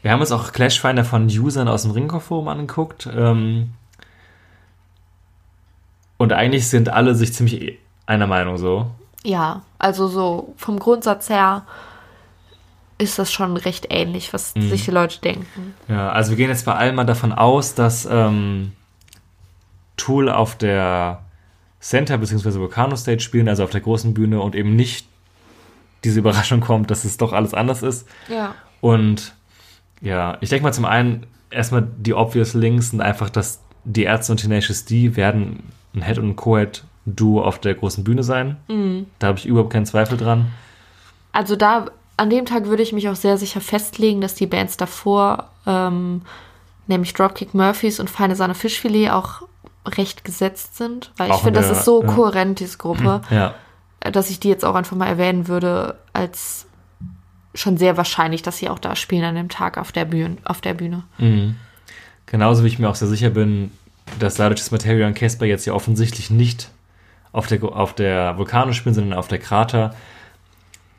[0.00, 3.06] Wir haben uns auch Clash-Finder von Usern aus dem Ringkopf-Forum angeguckt.
[3.14, 3.70] Ähm,
[6.16, 8.90] und eigentlich sind alle sich ziemlich einer Meinung so.
[9.22, 11.66] Ja, also so vom Grundsatz her
[12.96, 15.74] ist das schon recht ähnlich, was sich die Leute denken.
[15.88, 18.72] Ja, also wir gehen jetzt bei allem mal davon aus, dass ähm,
[19.98, 21.22] Tool auf der
[21.80, 22.60] Center bzw.
[22.60, 25.06] Volcano Stage spielen, also auf der großen Bühne und eben nicht
[26.02, 28.08] diese Überraschung kommt, dass es doch alles anders ist.
[28.28, 28.54] Ja.
[28.80, 29.34] Und
[30.00, 34.32] ja, ich denke mal zum einen erstmal die obvious Links sind einfach, dass die Ärzte
[34.32, 35.62] und Tenacious D werden
[35.94, 38.56] ein Head und ein Co-Head Duo auf der großen Bühne sein.
[39.18, 40.46] Da habe ich überhaupt keinen Zweifel dran.
[41.32, 41.86] Also da,
[42.16, 46.22] an dem Tag würde ich mich auch sehr sicher festlegen, dass die Bands davor, ähm,
[46.86, 49.42] nämlich Dropkick Murphys und Feine Sahne Fischfilet, auch
[49.86, 51.12] recht gesetzt sind.
[51.16, 52.08] Weil ich Auch in finde, das ist so ja.
[52.08, 53.54] kohärent, diese Gruppe, Ja,
[54.00, 56.66] dass ich die jetzt auch einfach mal erwähnen würde, als
[57.54, 60.36] schon sehr wahrscheinlich, dass sie auch da spielen an dem Tag auf der Bühne.
[60.44, 61.04] Auf der Bühne.
[62.26, 63.70] genauso wie ich mir auch sehr sicher bin,
[64.18, 66.70] dass dadurch, dass Materia und Casper jetzt ja offensichtlich nicht
[67.34, 69.94] auf der, auf der Vulkano spielen, sondern auf der Krater,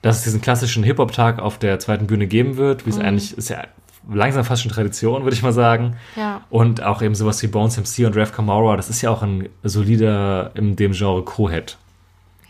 [0.04, 3.50] dass es diesen klassischen Hip-Hop-Tag auf der zweiten Bühne geben wird, wie es eigentlich ist
[3.50, 3.64] ja
[4.12, 5.96] langsam fast schon Tradition, würde ich mal sagen.
[6.16, 6.42] Ja.
[6.52, 9.50] Und auch eben sowas wie Bones MC und Rev Kamara, das ist ja auch ein
[9.64, 11.78] solider in dem Genre Co-Head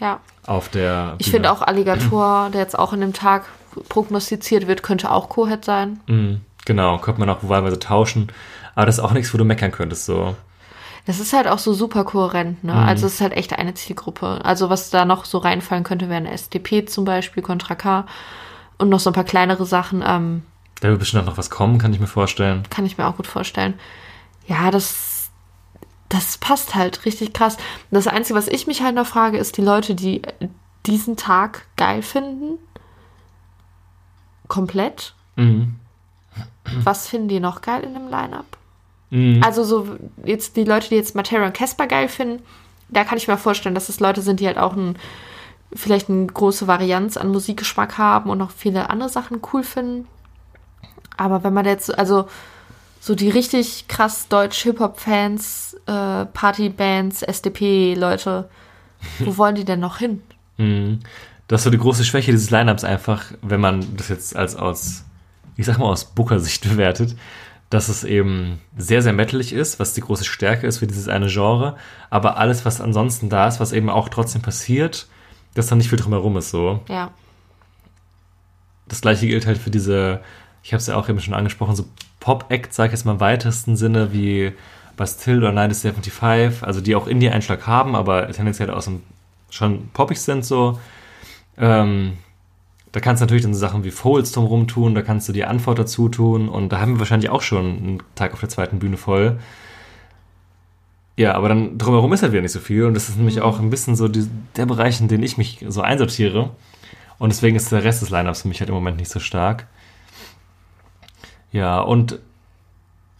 [0.01, 0.19] Ja.
[0.45, 1.35] auf der Ich Bühne.
[1.35, 3.45] finde auch Alligator, der jetzt auch in dem Tag
[3.87, 5.99] prognostiziert wird, könnte auch Co-Head sein.
[6.07, 8.29] Mhm, Genau, könnte man auch wahlweise tauschen.
[8.73, 10.35] Aber das ist auch nichts, wo du meckern könntest, so.
[11.05, 12.73] Das ist halt auch so super kohärent, ne?
[12.73, 14.39] Also es ist halt echt eine Zielgruppe.
[14.43, 18.05] Also was da noch so reinfallen könnte, wären SDP zum Beispiel, Contra K
[18.79, 20.43] und noch so ein paar kleinere Sachen, ähm,
[20.81, 22.63] Da wird bestimmt auch noch was kommen, kann ich mir vorstellen.
[22.71, 23.75] kann ich mir auch gut vorstellen.
[24.47, 25.29] Ja, das,
[26.09, 27.57] das passt halt richtig krass.
[27.91, 30.23] Das Einzige, was ich mich halt noch frage, ist die Leute, die
[30.87, 32.57] diesen Tag geil finden.
[34.47, 35.13] Komplett.
[35.35, 35.75] Mhm.
[36.83, 38.45] Was finden die noch geil in dem Line-Up?
[39.09, 39.41] Mhm.
[39.43, 39.87] Also so
[40.23, 42.43] jetzt die Leute, die jetzt Matera und Casper geil finden,
[42.89, 44.97] da kann ich mir vorstellen, dass es Leute sind, die halt auch ein,
[45.73, 50.07] vielleicht eine große Varianz an Musikgeschmack haben und noch viele andere Sachen cool finden.
[51.17, 52.27] Aber wenn man jetzt, also
[52.99, 58.49] so die richtig krass Deutsch-Hip-Hop-Fans, äh, Partybands, SDP-Leute,
[59.19, 60.21] wo wollen die denn noch hin?
[60.57, 60.99] Mhm.
[61.47, 65.03] Das ist so die große Schwäche dieses Lineups einfach, wenn man das jetzt als aus,
[65.55, 67.15] ich sag mal aus Booker-Sicht bewertet,
[67.69, 71.27] dass es eben sehr, sehr metalig ist, was die große Stärke ist für dieses eine
[71.27, 71.75] Genre,
[72.09, 75.07] aber alles, was ansonsten da ist, was eben auch trotzdem passiert,
[75.55, 76.81] dass da nicht viel drumherum ist so.
[76.87, 77.11] Ja,
[78.87, 80.21] Das gleiche gilt halt für diese,
[80.63, 81.85] ich habe es ja auch eben schon angesprochen, so
[82.19, 84.53] Pop-Act, sag ich jetzt mal im weitesten Sinne, wie
[84.95, 89.01] Bastille oder 1975, also die auch Indie-Einschlag haben, aber tendenziell aus dem
[89.49, 90.79] schon poppig sind so.
[91.57, 92.17] Ähm,
[92.95, 95.43] da kannst du natürlich dann so Sachen wie Folds drumherum tun, da kannst du die
[95.43, 98.79] Antwort dazu tun und da haben wir wahrscheinlich auch schon einen Tag auf der zweiten
[98.79, 99.37] Bühne voll.
[101.17, 103.59] Ja, aber dann drumherum ist halt wieder nicht so viel und das ist nämlich auch
[103.59, 106.51] ein bisschen so die, der Bereich, in den ich mich so einsortiere.
[107.19, 109.67] Und deswegen ist der Rest des Lineups für mich halt im Moment nicht so stark.
[111.51, 112.19] Ja, und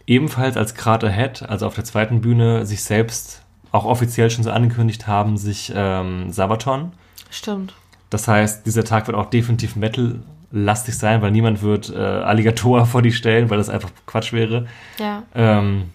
[0.06, 4.50] ebenfalls als Krater Head, also auf der zweiten Bühne, sich selbst auch offiziell schon so
[4.50, 6.92] angekündigt haben, sich ähm, Sabaton.
[7.28, 7.74] stimmt.
[8.10, 13.02] Das heißt, dieser Tag wird auch definitiv Metal-lastig sein, weil niemand wird äh, Alligator vor
[13.02, 14.66] die stellen, weil das einfach Quatsch wäre.
[14.98, 15.22] Ja.
[15.34, 15.90] Ähm,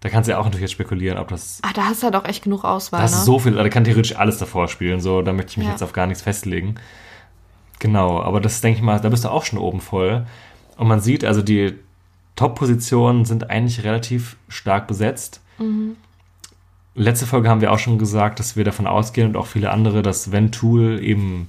[0.00, 1.60] da kannst du ja auch natürlich jetzt spekulieren, ob das.
[1.62, 3.18] Ah, da hast du halt auch echt genug Auswahl, Da hast ne?
[3.20, 5.72] du so viel, da kann theoretisch alles davor spielen, so, da möchte ich mich Ja.
[5.72, 6.76] jetzt auf gar nichts festlegen.
[7.80, 10.26] Genau, aber das denke ich mal, da bist du auch schon oben voll.
[10.76, 11.74] Und man sieht, also die
[12.36, 15.40] Top-Positionen sind eigentlich relativ stark besetzt.
[16.94, 20.02] Letzte Folge haben wir auch schon gesagt, dass wir davon ausgehen und auch viele andere,
[20.02, 21.48] dass wenn Tool eben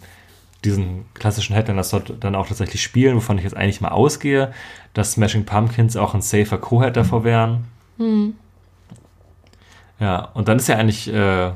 [0.63, 4.53] diesen klassischen Headliner-Slot dann auch tatsächlich spielen, wovon ich jetzt eigentlich mal ausgehe,
[4.93, 7.65] dass Smashing Pumpkins auch ein safer Co-Head davor wären.
[9.99, 11.51] Ja, und dann ist ja eigentlich, äh,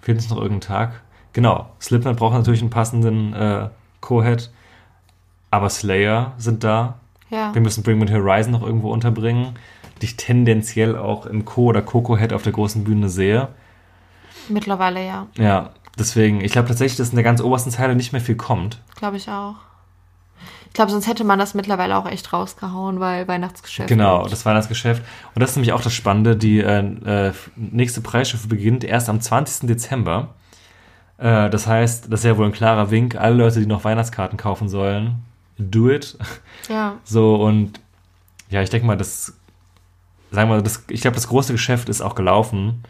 [0.00, 1.02] fehlt uns noch irgendein Tag?
[1.32, 3.68] Genau, Slipknot braucht natürlich einen passenden äh,
[4.00, 4.50] Co-Head,
[5.50, 6.98] aber Slayer sind da.
[7.32, 7.54] Ja.
[7.54, 9.54] Wir müssen Bring Me the Horizon noch irgendwo unterbringen,
[10.00, 13.48] die ich tendenziell auch im Co- oder Coco-Head auf der großen Bühne sehe.
[14.48, 18.20] Mittlerweile ja, Ja, deswegen, ich glaube tatsächlich, dass in der ganz obersten Zeile nicht mehr
[18.20, 18.80] viel kommt.
[18.96, 19.54] glaube ich auch.
[20.66, 23.88] Ich glaube, sonst hätte man das mittlerweile auch echt rausgehauen, weil Weihnachtsgeschäft.
[23.88, 25.02] Genau, das Weihnachtsgeschäft.
[25.34, 26.34] Und das ist nämlich auch das Spannende.
[26.36, 26.78] Die äh,
[27.28, 29.68] äh, nächste Preisstufe beginnt erst am 20.
[29.68, 30.34] Dezember.
[31.18, 33.16] Äh, das heißt, das ist ja wohl ein klarer Wink.
[33.16, 35.22] Alle Leute, die noch Weihnachtskarten kaufen sollen,
[35.62, 36.16] do it.
[36.68, 36.98] Ja.
[37.04, 37.80] So und
[38.50, 39.34] ja, ich denke mal, das,
[40.30, 42.84] sagen wir, das, ich glaube, das große Geschäft ist auch gelaufen,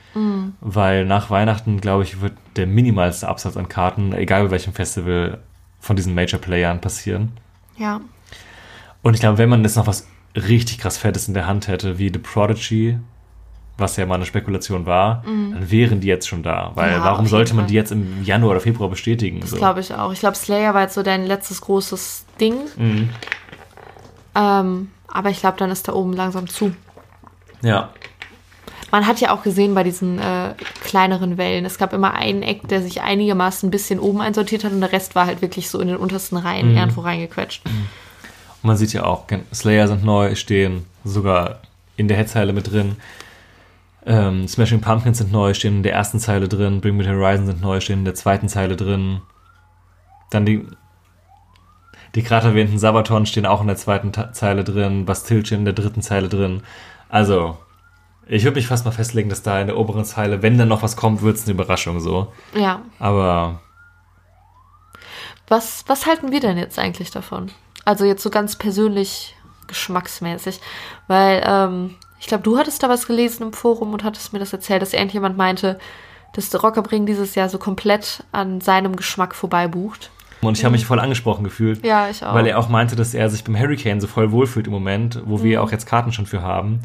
[0.60, 5.38] weil nach Weihnachten, glaube ich, wird der minimalste Absatz an Karten, egal bei welchem Festival,
[5.80, 7.32] von diesen Major-Playern passieren.
[7.76, 8.00] Ja.
[9.02, 11.98] Und ich glaube, wenn man jetzt noch was richtig krass Fettes in der Hand hätte,
[11.98, 12.98] wie The Prodigy,
[13.78, 16.70] was ja mal eine Spekulation war, dann wären die jetzt schon da.
[16.74, 16.96] Weil Mhm.
[16.98, 19.40] Ja, warum sollte man die jetzt im Januar oder Februar bestätigen?
[19.40, 19.56] Das so?
[19.56, 20.12] glaube ich auch.
[20.12, 22.54] Ich glaube, Slayer war jetzt so dein letztes großes Ding.
[22.76, 23.08] Mhm.
[24.34, 26.74] Ähm, aber ich glaube, dann ist da oben langsam zu.
[27.62, 27.90] Ja,
[28.90, 32.68] Man hat ja auch gesehen bei diesen äh, kleineren Wellen, es gab immer einen Eck,
[32.68, 35.80] der sich einigermaßen ein bisschen oben einsortiert hat und der Rest war halt wirklich so
[35.80, 36.76] in den untersten Reihen Mhm.
[36.78, 37.62] irgendwo reingequetscht.
[37.64, 41.60] und man sieht ja auch, Slayer sind neu, stehen sogar
[41.96, 42.96] in der Headzeile mit drin.
[44.05, 46.80] Ähm, Smashing Pumpkins sind neu, stehen in der ersten Zeile drin.
[46.80, 49.20] Bring Me the Horizon sind neu, stehen in der zweiten Zeile drin.
[50.30, 50.66] Dann die,
[52.14, 55.05] die gerade erwähnten Sabaton stehen auch in der zweiten Ta Zeile drin.
[55.05, 56.62] Bastille stehen in der dritten Zeile drin.
[57.09, 57.59] Also,
[58.26, 60.82] ich würde mich fast mal festlegen, dass da in der oberen Zeile, wenn dann noch
[60.82, 62.32] was kommt, wird es eine Überraschung so.
[62.55, 62.82] Ja.
[62.98, 63.61] Aber
[65.48, 67.50] Was, was halten wir denn jetzt eigentlich davon?
[67.84, 69.36] Also jetzt so ganz persönlich
[69.66, 70.61] geschmacksmäßig.
[71.09, 74.52] Weil, ähm, ich glaube, du hattest da was gelesen im Forum und hattest mir das
[74.52, 75.80] erzählt, dass irgendjemand meinte,
[76.34, 80.12] dass der Rockerbring dieses Jahr so komplett an seinem Geschmack vorbei bucht.
[80.40, 81.84] Und ich habe mich voll angesprochen gefühlt.
[81.84, 82.32] Ja, ich auch.
[82.32, 85.42] Weil er auch meinte, dass er sich beim Hurricane so voll wohlfühlt im Moment, wo
[85.42, 86.82] wir auch jetzt Karten schon für haben.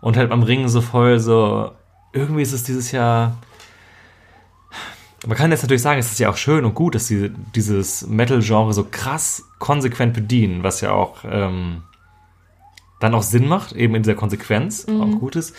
[0.00, 1.70] Und halt beim Ringen so voll so,
[2.12, 3.36] irgendwie ist es dieses Jahr.
[5.24, 8.08] Man kann jetzt natürlich sagen, es ist ja auch schön und gut, dass sie dieses
[8.08, 11.82] Metal-Genre so krass konsequent bedienen, was ja auch ähm,
[13.00, 15.56] dann auch Sinn macht, eben in dieser Konsequenz, auch gut ist.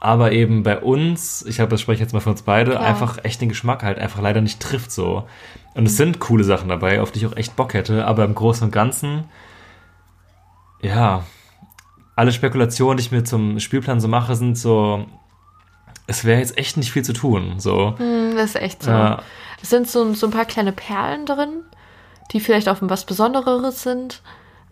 [0.00, 2.84] Aber eben bei uns, ich habe das spreche ich jetzt mal für uns beide, Klar.
[2.84, 5.26] einfach echt den Geschmack halt einfach leider nicht trifft so.
[5.74, 8.34] Und es sind coole Sachen dabei, auf die ich auch echt Bock hätte, aber im
[8.34, 9.24] Großen und Ganzen,
[10.82, 11.24] ja,
[12.14, 15.06] alle Spekulationen, die ich mir zum Spielplan so mache, sind so,
[16.06, 17.54] es wäre jetzt echt nicht viel zu tun.
[17.58, 17.94] So.
[17.98, 18.90] Hm, das ist echt so.
[18.90, 19.22] Ja.
[19.62, 21.62] Es sind so, so ein paar kleine Perlen drin,
[22.32, 24.22] die vielleicht auch was Besondereres sind.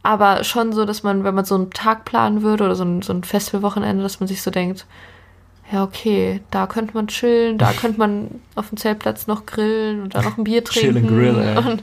[0.05, 3.01] Aber schon so, dass man, wenn man so einen Tag planen würde oder so ein,
[3.03, 4.87] so ein Festivalwochenende, dass man sich so denkt,
[5.73, 10.15] ja, okay, da könnte man chillen, da könnte man auf dem Zeltplatz noch grillen und
[10.15, 11.09] da noch ein Bier Chill trinken.
[11.09, 11.57] and grill, ey.
[11.57, 11.83] Und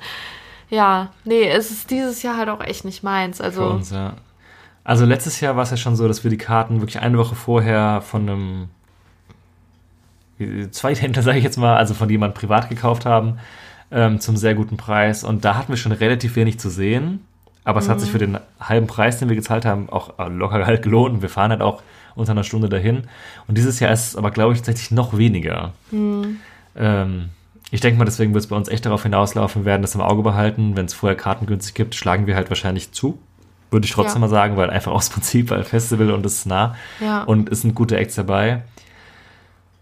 [0.70, 3.38] ja, nee, es ist dieses Jahr halt auch echt nicht meins.
[3.38, 4.14] Für Also, uns, ja.
[4.84, 7.36] Also letztes Jahr war es ja schon so, dass wir die Karten wirklich eine Woche
[7.36, 8.70] vorher von einem
[10.72, 13.40] Zweithändler, sage ich jetzt mal, also von jemandem privat gekauft haben,
[13.92, 15.24] ähm, zum sehr guten Preis.
[15.24, 17.26] Und da hatten wir schon relativ wenig zu sehen.
[17.64, 20.66] Aber es hat sich für den halben Preis, den wir gezahlt haben, auch äh, locker
[20.66, 21.22] halt gelohnt.
[21.22, 21.82] Wir fahren halt auch
[22.16, 23.04] unter einer Stunde dahin.
[23.48, 25.74] Und dieses Jahr ist es aber, glaube ich, tatsächlich noch weniger.
[26.76, 27.30] Ähm,
[27.70, 30.02] ich denke mal, deswegen wird es bei uns echt darauf hinauslaufen, wir werden das im
[30.02, 30.76] Auge behalten.
[30.76, 33.20] Wenn es vorher Karten günstig gibt, schlagen wir halt wahrscheinlich zu.
[33.70, 34.28] Würde ich trotzdem Ja.
[34.28, 36.76] mal sagen, weil einfach aus Prinzip, weil Festival und es ist nah.
[37.00, 37.24] Ja.
[37.24, 38.64] Und es sind gute Acts dabei.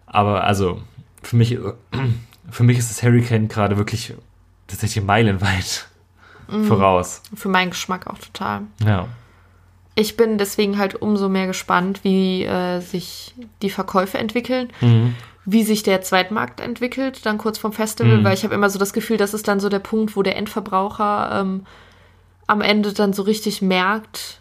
[0.06, 0.82] Aber also,
[1.24, 1.58] für mich,
[2.52, 4.14] für mich ist das Hurricane gerade wirklich
[4.68, 5.88] tatsächlich meilenweit
[6.52, 6.66] Mhm.
[6.66, 7.22] voraus.
[7.36, 8.62] für meinen Geschmack auch total.
[8.86, 9.08] Ja.
[9.96, 15.16] Ich bin deswegen halt umso mehr gespannt, wie äh, sich die Verkäufe entwickeln, Mhm.
[15.46, 18.24] wie sich der Zweitmarkt entwickelt, dann kurz vorm Festival, Mhm.
[18.24, 20.38] weil ich habe immer so das Gefühl, das ist dann so der Punkt, wo der
[20.38, 21.66] Endverbraucher ähm,
[22.48, 24.40] am Ende dann so richtig merkt,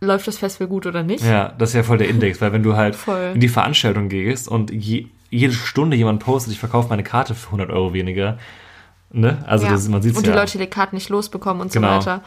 [0.00, 1.24] läuft das Festival gut oder nicht.
[1.24, 3.32] Ja, das ist ja voll der Index, weil wenn du halt Voll.
[3.34, 7.46] in die Veranstaltung gehst und je, jede Stunde jemand postet, ich verkaufe meine Karte für
[7.48, 8.38] 100 Euro weniger,
[9.12, 9.42] ne?
[9.46, 9.72] Also Ja.
[9.72, 10.32] das, man sieht Und ja.
[10.32, 12.00] die Leute die Karten nicht losbekommen und Genau.
[12.00, 12.22] so weiter.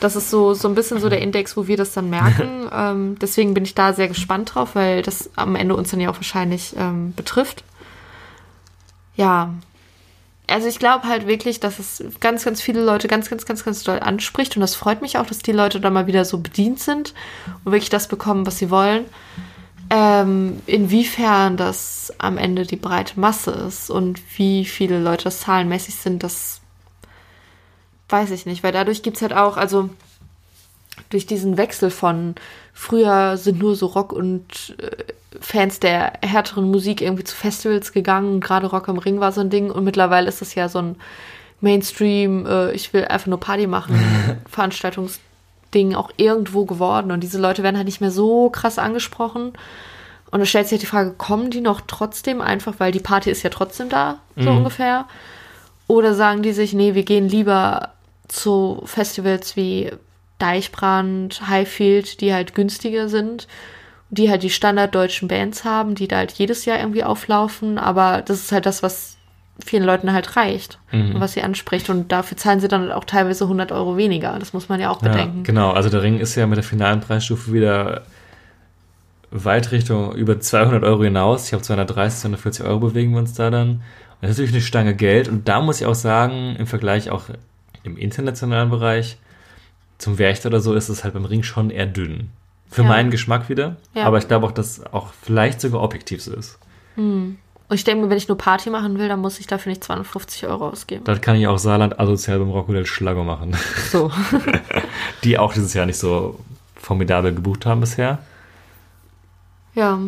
[0.00, 2.68] Das ist so, so ein bisschen so der Index, wo wir das dann merken.
[2.72, 6.10] ähm, deswegen bin ich da sehr gespannt drauf, weil das am Ende uns dann ja
[6.10, 7.64] auch wahrscheinlich ähm, betrifft.
[9.16, 9.54] Ja.
[10.50, 13.82] Also ich glaube halt wirklich, dass es ganz, ganz viele Leute ganz, ganz, ganz, ganz
[13.82, 14.56] doll anspricht.
[14.56, 17.12] Und das freut mich auch, dass die Leute da mal wieder so bedient sind
[17.64, 19.04] und wirklich das bekommen, was sie wollen.
[19.90, 25.94] Ähm, inwiefern das am Ende die breite Masse ist und wie viele Leute das zahlenmäßig
[25.94, 26.60] sind, das
[28.08, 29.90] weiß ich nicht, weil dadurch gibt es halt auch, also
[31.10, 32.34] durch diesen Wechsel von
[32.74, 35.04] früher sind nur so Rock und äh,
[35.40, 38.40] Fans der härteren Musik irgendwie zu Festivals gegangen.
[38.40, 39.70] Gerade Rock am Ring war so ein Ding.
[39.70, 40.96] Und mittlerweile ist es ja so ein
[41.60, 43.98] Mainstream, äh, ich will einfach nur Party machen,
[45.68, 49.52] Veranstaltungsding auch irgendwo geworden und diese Leute werden halt nicht mehr so krass angesprochen.
[50.30, 53.30] Und da stellt sich halt die Frage, kommen die noch trotzdem einfach, weil die Party
[53.30, 55.06] ist ja trotzdem da, so ungefähr?
[55.86, 57.94] Oder sagen die sich, nee, wir gehen lieber
[58.28, 59.90] zu Festivals wie
[60.38, 63.48] Deichbrand, Highfield, die halt günstiger sind,
[64.10, 68.40] die halt die standarddeutschen Bands haben, die da halt jedes Jahr irgendwie auflaufen, aber das
[68.40, 69.16] ist halt das, was
[69.64, 71.16] vielen Leuten halt reicht Mhm.
[71.16, 71.90] und was sie anspricht.
[71.90, 74.38] Und dafür zahlen sie dann auch teilweise 100 Euro weniger.
[74.38, 75.42] Das muss man ja auch Ja, bedenken.
[75.44, 78.02] genau, also der Ring ist ja mit der finalen Preisstufe wieder
[79.30, 81.46] weit Richtung über 200 Euro hinaus.
[81.46, 83.68] Ich habe 230, 240 Euro bewegen wir uns da dann.
[83.70, 83.82] Und
[84.22, 85.28] das ist natürlich eine Stange Geld.
[85.28, 87.24] Und da muss ich auch sagen, im Vergleich auch
[87.84, 89.18] im internationalen Bereich
[89.98, 92.30] zum Werchter oder so ist es halt beim Ring schon eher dünn.
[92.70, 92.88] Für Ja.
[92.88, 93.76] meinen Geschmack wieder.
[93.94, 94.04] Ja.
[94.04, 96.58] Aber ich glaube auch, dass auch vielleicht sogar objektiv so ist.
[97.70, 99.84] Und ich denke mir, wenn ich nur Party machen will, dann muss ich dafür nicht
[99.84, 101.04] 250 Euro ausgeben.
[101.04, 103.54] Das kann ich auch Saarland asozial beim Rockodile Schlager machen.
[103.90, 104.10] So.
[105.24, 106.38] Die auch dieses Jahr nicht so
[106.76, 108.18] formidabel gebucht haben bisher.
[109.74, 109.98] ja,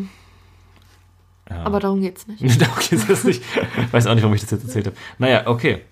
[1.50, 1.62] Ja.
[1.64, 2.42] aber darum geht's nicht.
[2.76, 3.42] okay, das ist nicht.
[3.92, 4.96] Weiß auch nicht, warum ich das jetzt erzählt habe.
[5.18, 5.82] Naja, okay.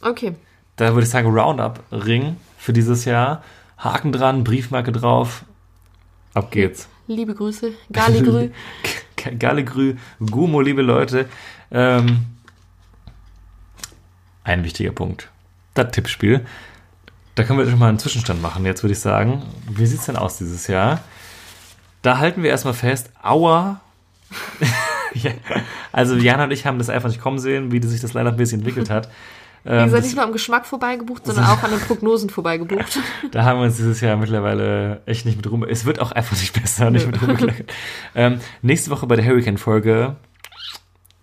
[0.00, 0.34] Okay.
[0.76, 3.42] Da würde ich sagen, Roundup-Ring für dieses Jahr.
[3.78, 5.44] Haken dran, Briefmarke drauf.
[6.32, 6.88] Ab geht's.
[7.06, 7.72] Liebe Grüße.
[7.92, 8.50] Galigrü.
[9.38, 11.26] Gallegrü, Gumo, liebe Leute.
[11.70, 12.26] Ähm,
[14.44, 15.30] ein wichtiger Punkt.
[15.74, 16.44] Das Tippspiel.
[17.34, 19.42] Da können wir schon mal einen Zwischenstand machen, jetzt würde ich sagen.
[19.68, 21.00] Wie sieht's denn aus dieses Jahr?
[22.02, 23.80] Da halten wir erstmal fest, aua.
[25.14, 25.32] ja,
[25.90, 28.36] also Jana und ich haben das einfach nicht kommen sehen, wie sich das leider ein
[28.36, 29.08] bisschen entwickelt hat.
[29.64, 32.98] Wie Ähm, gesagt, das- nicht nur am Geschmack vorbeigebucht, sondern auch an den Prognosen vorbeigebucht.
[33.32, 35.64] Da haben wir uns dieses Jahr mittlerweile echt nicht mit rum.
[35.64, 37.72] Es wird auch einfach nicht besser, nicht mit rumgekleckert.
[38.14, 40.16] ähm, nächste Woche bei der Hurricane-Folge,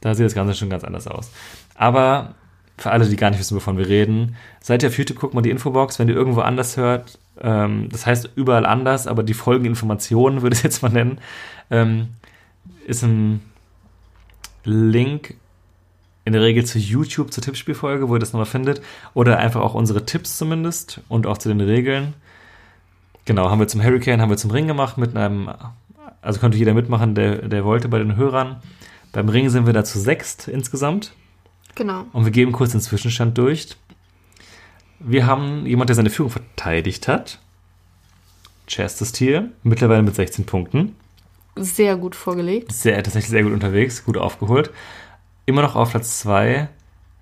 [0.01, 1.29] da sieht das Ganze schon ganz anders aus.
[1.75, 2.33] Aber
[2.77, 5.41] für alle, die gar nicht wissen, wovon wir reden, seid ihr auf YouTube, guckt mal
[5.41, 7.19] die Infobox, wenn ihr irgendwo anders hört.
[7.39, 11.19] Ähm, das heißt überall anders, aber die Folgeninformationen, würde ich es jetzt mal nennen,
[11.69, 12.07] ähm,
[12.87, 13.41] ist ein
[14.63, 15.35] Link
[16.25, 18.81] in der Regel zu YouTube, zur Tippspielfolge, wo ihr das nochmal findet.
[19.13, 22.13] Oder einfach auch unsere Tipps zumindest und auch zu den Regeln.
[23.25, 25.49] Genau, haben wir zum Hurricane, haben wir zum Ring gemacht mit einem,
[26.21, 28.57] also konnte jeder mitmachen, der, der wollte bei den Hörern.
[29.11, 31.13] Beim Ring sind wir da zu sechst insgesamt.
[31.75, 32.05] genau.
[32.13, 33.75] Und wir geben kurz den Zwischenstand durch.
[34.99, 37.39] Wir haben jemand, der seine Führung verteidigt hat.
[38.67, 40.95] Chess ist hier, mittlerweile mit 16 Punkten.
[41.55, 42.71] Sehr gut vorgelegt.
[42.71, 44.71] Sehr, tatsächlich sehr gut unterwegs, gut aufgeholt.
[45.51, 46.69] Immer noch auf Platz 2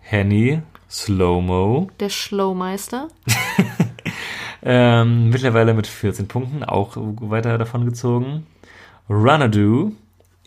[0.02, 1.90] Henny Slow-Mo.
[2.00, 3.08] Der Schlowmeister.
[4.62, 8.46] Ähm, mittlerweile mit 14 Punkten, auch weiter davon gezogen.
[9.10, 9.94] Runadoo,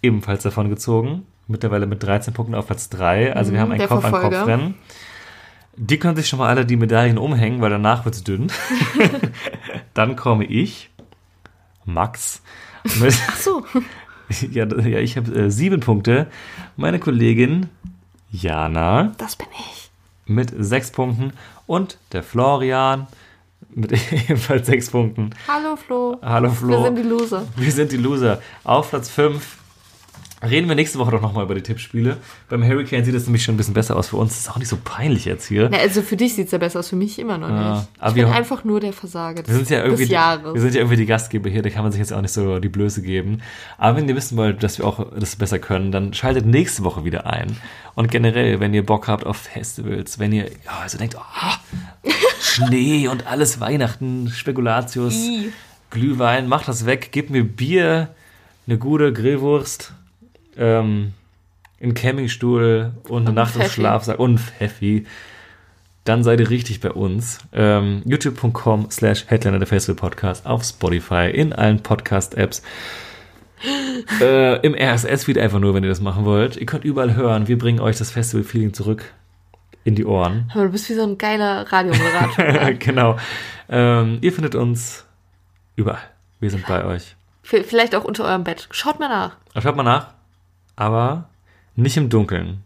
[0.03, 1.27] ebenfalls davon gezogen.
[1.49, 3.35] Mittlerweile mit 13 Punkten auf Platz 3.
[3.35, 4.75] Also wir Mhm, haben ein Kopf-an-Kopf-Rennen.
[5.77, 8.53] Die können sich schon mal alle die Medaillen umhängen, weil danach wird es dünn.
[9.95, 10.91] Dann komme ich,
[11.87, 12.43] Max,
[13.01, 13.65] mit, Ach so.
[14.51, 16.27] ja, ja, ich habe äh, sieben Punkte.
[16.77, 17.69] Meine Kollegin
[18.31, 19.91] Jana Das bin ich.
[20.27, 21.33] mit sechs Punkten
[21.67, 23.07] und der Florian
[23.75, 23.93] mit
[24.29, 25.31] ebenfalls sechs Punkten.
[25.49, 26.19] Hallo Flo.
[26.23, 26.69] Hallo Flo.
[26.71, 27.43] Wir sind die Loser.
[27.57, 28.43] Wir sind die Loser.
[28.65, 29.59] Auf Platz 5
[30.43, 32.17] reden wir nächste Woche doch nochmal über die Tippspiele.
[32.49, 34.31] Beim Hurricane sieht es nämlich schon ein bisschen besser aus für uns.
[34.33, 35.69] Das ist auch nicht so peinlich jetzt hier.
[35.71, 37.89] Na, also für dich sieht es ja besser aus, für mich immer noch Ja, nicht.
[37.99, 40.55] aber ich bin einfach nur der Versager des, Wir sind ja irgendwie, Jahres.
[40.55, 42.59] wir sind ja irgendwie die Gastgeber hier, da kann man sich jetzt auch nicht so
[42.59, 43.41] die Blöße geben.
[43.79, 47.05] Aber wenn ihr wissen wollt, dass wir auch das besser können, dann schaltet nächste Woche
[47.05, 47.57] wieder ein.
[47.95, 52.09] Und generell, wenn ihr Bock habt auf Festivals, wenn ihr ja, also denkt, oh,
[52.41, 55.53] Schnee und alles Weihnachten, Spekulatius, I.
[55.91, 58.09] Glühwein, macht das weg, gebt mir Bier,
[58.67, 59.93] eine gute Grillwurst,
[60.57, 61.13] ähm,
[61.81, 63.63] einen Campingstuhl und eine Nacht im.
[63.63, 65.07] Schlafsack und Pfeffi
[66.05, 67.39] dann seid ihr richtig bei uns.
[67.53, 72.63] Ähm, youtube.com slash Headliner der Festival Podcast auf Spotify, in allen Podcast-Apps.
[74.21, 76.57] äh, Im RSS-Feed einfach nur, wenn ihr das machen wollt.
[76.57, 77.47] Ihr könnt überall hören.
[77.47, 79.05] Wir bringen euch das Festival-Feeling zurück
[79.85, 80.51] in die Ohren.
[80.53, 82.73] Du bist wie so ein geiler Radiomoderator.
[82.79, 83.17] genau.
[83.69, 85.05] Ähm, ihr findet uns
[85.77, 86.03] überall.
[86.41, 87.15] Wir sind bei euch.
[87.45, 88.67] Vielleicht auch unter eurem Bett.
[88.73, 89.37] Schaut mal nach.
[89.61, 90.09] Schaut mal nach.
[90.77, 91.29] Aber
[91.77, 92.63] nicht im Dunkeln.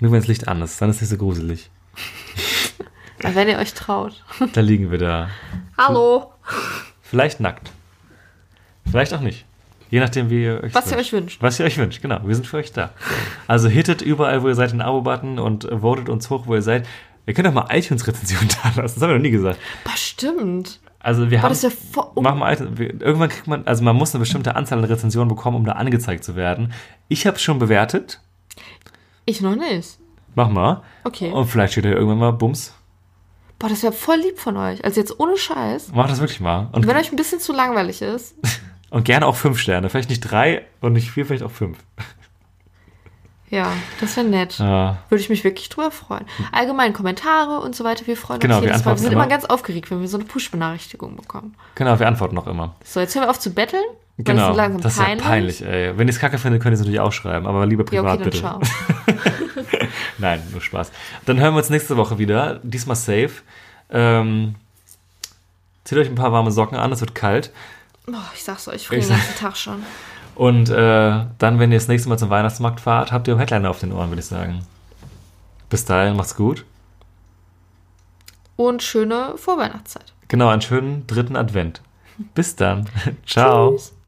[0.00, 1.70] Nur wenn das Licht an ist, dann ist es nicht so gruselig.
[3.20, 4.22] Wenn ihr euch traut.
[4.52, 5.30] Da liegen wir da.
[5.78, 6.32] Hallo.
[7.02, 7.70] Vielleicht nackt.
[8.90, 9.46] Vielleicht auch nicht.
[9.90, 11.40] Je nachdem, wie ihr euch Was ihr euch wünscht.
[11.40, 12.20] Was ihr euch wünscht, genau.
[12.24, 12.90] Wir sind für euch da.
[13.46, 16.86] Also hittet überall, wo ihr seid, den Abo-Button und votet uns hoch, wo ihr seid.
[17.26, 18.94] Ihr könnt auch mal iTunes-Rezensionen da lassen.
[18.94, 19.58] Das haben wir noch nie gesagt.
[19.84, 20.80] Boah, stimmt.
[21.04, 21.54] Also wir Boah, haben...
[21.60, 23.66] ja voll Mach mal wir- Irgendwann kriegt man...
[23.66, 26.72] Also man muss eine bestimmte Anzahl an Rezensionen bekommen, um da angezeigt zu werden.
[27.08, 28.20] Ich habe es schon bewertet.
[29.26, 29.98] Ich noch nicht.
[30.34, 30.82] Mach mal.
[31.04, 31.30] Okay.
[31.30, 32.74] Und vielleicht steht da irgendwann mal Bums.
[33.58, 34.82] Boah, das wäre voll lieb von euch.
[34.82, 35.92] Also jetzt ohne Scheiß.
[35.94, 36.68] Mach das wirklich mal.
[36.72, 38.34] Und, Wenn euch ein bisschen zu langweilig ist.
[38.90, 39.90] und gerne auch fünf Sterne.
[39.90, 41.78] Vielleicht nicht drei und nicht vier, vielleicht auch fünf.
[43.54, 44.58] Ja, das wäre nett.
[44.58, 44.98] Ja.
[45.08, 46.24] Würde ich mich wirklich drüber freuen.
[46.50, 48.06] Allgemein Kommentare und so weiter.
[48.06, 48.92] Wir freuen Genau, uns wir jedes Mal.
[48.92, 49.22] Wir sind immer.
[49.22, 51.54] immer ganz aufgeregt, wenn wir so eine Push-Benachrichtigung bekommen.
[51.76, 52.74] Genau, wir antworten noch immer.
[52.84, 53.84] So, jetzt hören wir auf zu betteln.
[54.18, 55.24] Genau, Das ist langsam das ist ja peinlich.
[55.24, 55.98] peinlich, ey.
[55.98, 58.20] Wenn ihr es kacke findet, könnt ihr es natürlich auch schreiben, aber lieber Ja, privat
[58.26, 59.88] okay, dann bitte.
[60.18, 60.90] Nein, nur Spaß.
[61.26, 62.60] Dann hören wir uns nächste Woche wieder.
[62.62, 63.30] Diesmal safe.
[63.90, 64.54] Ähm,
[65.84, 67.50] zieht euch ein paar warme Socken an, es wird kalt.
[68.06, 69.82] Oh, ich sag's euch, ich friere den ganzen Tag schon.
[70.34, 73.80] Und äh, dann, wenn ihr das nächste Mal zum Weihnachtsmarkt fahrt, habt ihr Headliner auf
[73.80, 74.60] den Ohren, würde ich sagen.
[75.70, 76.64] Bis dahin, macht's gut.
[78.56, 80.12] Und schöne Vorweihnachtszeit.
[80.28, 81.82] Genau, einen schönen dritten Advent.
[82.34, 82.88] Bis dann.
[83.26, 83.72] Ciao.
[83.72, 83.93] Tschüss.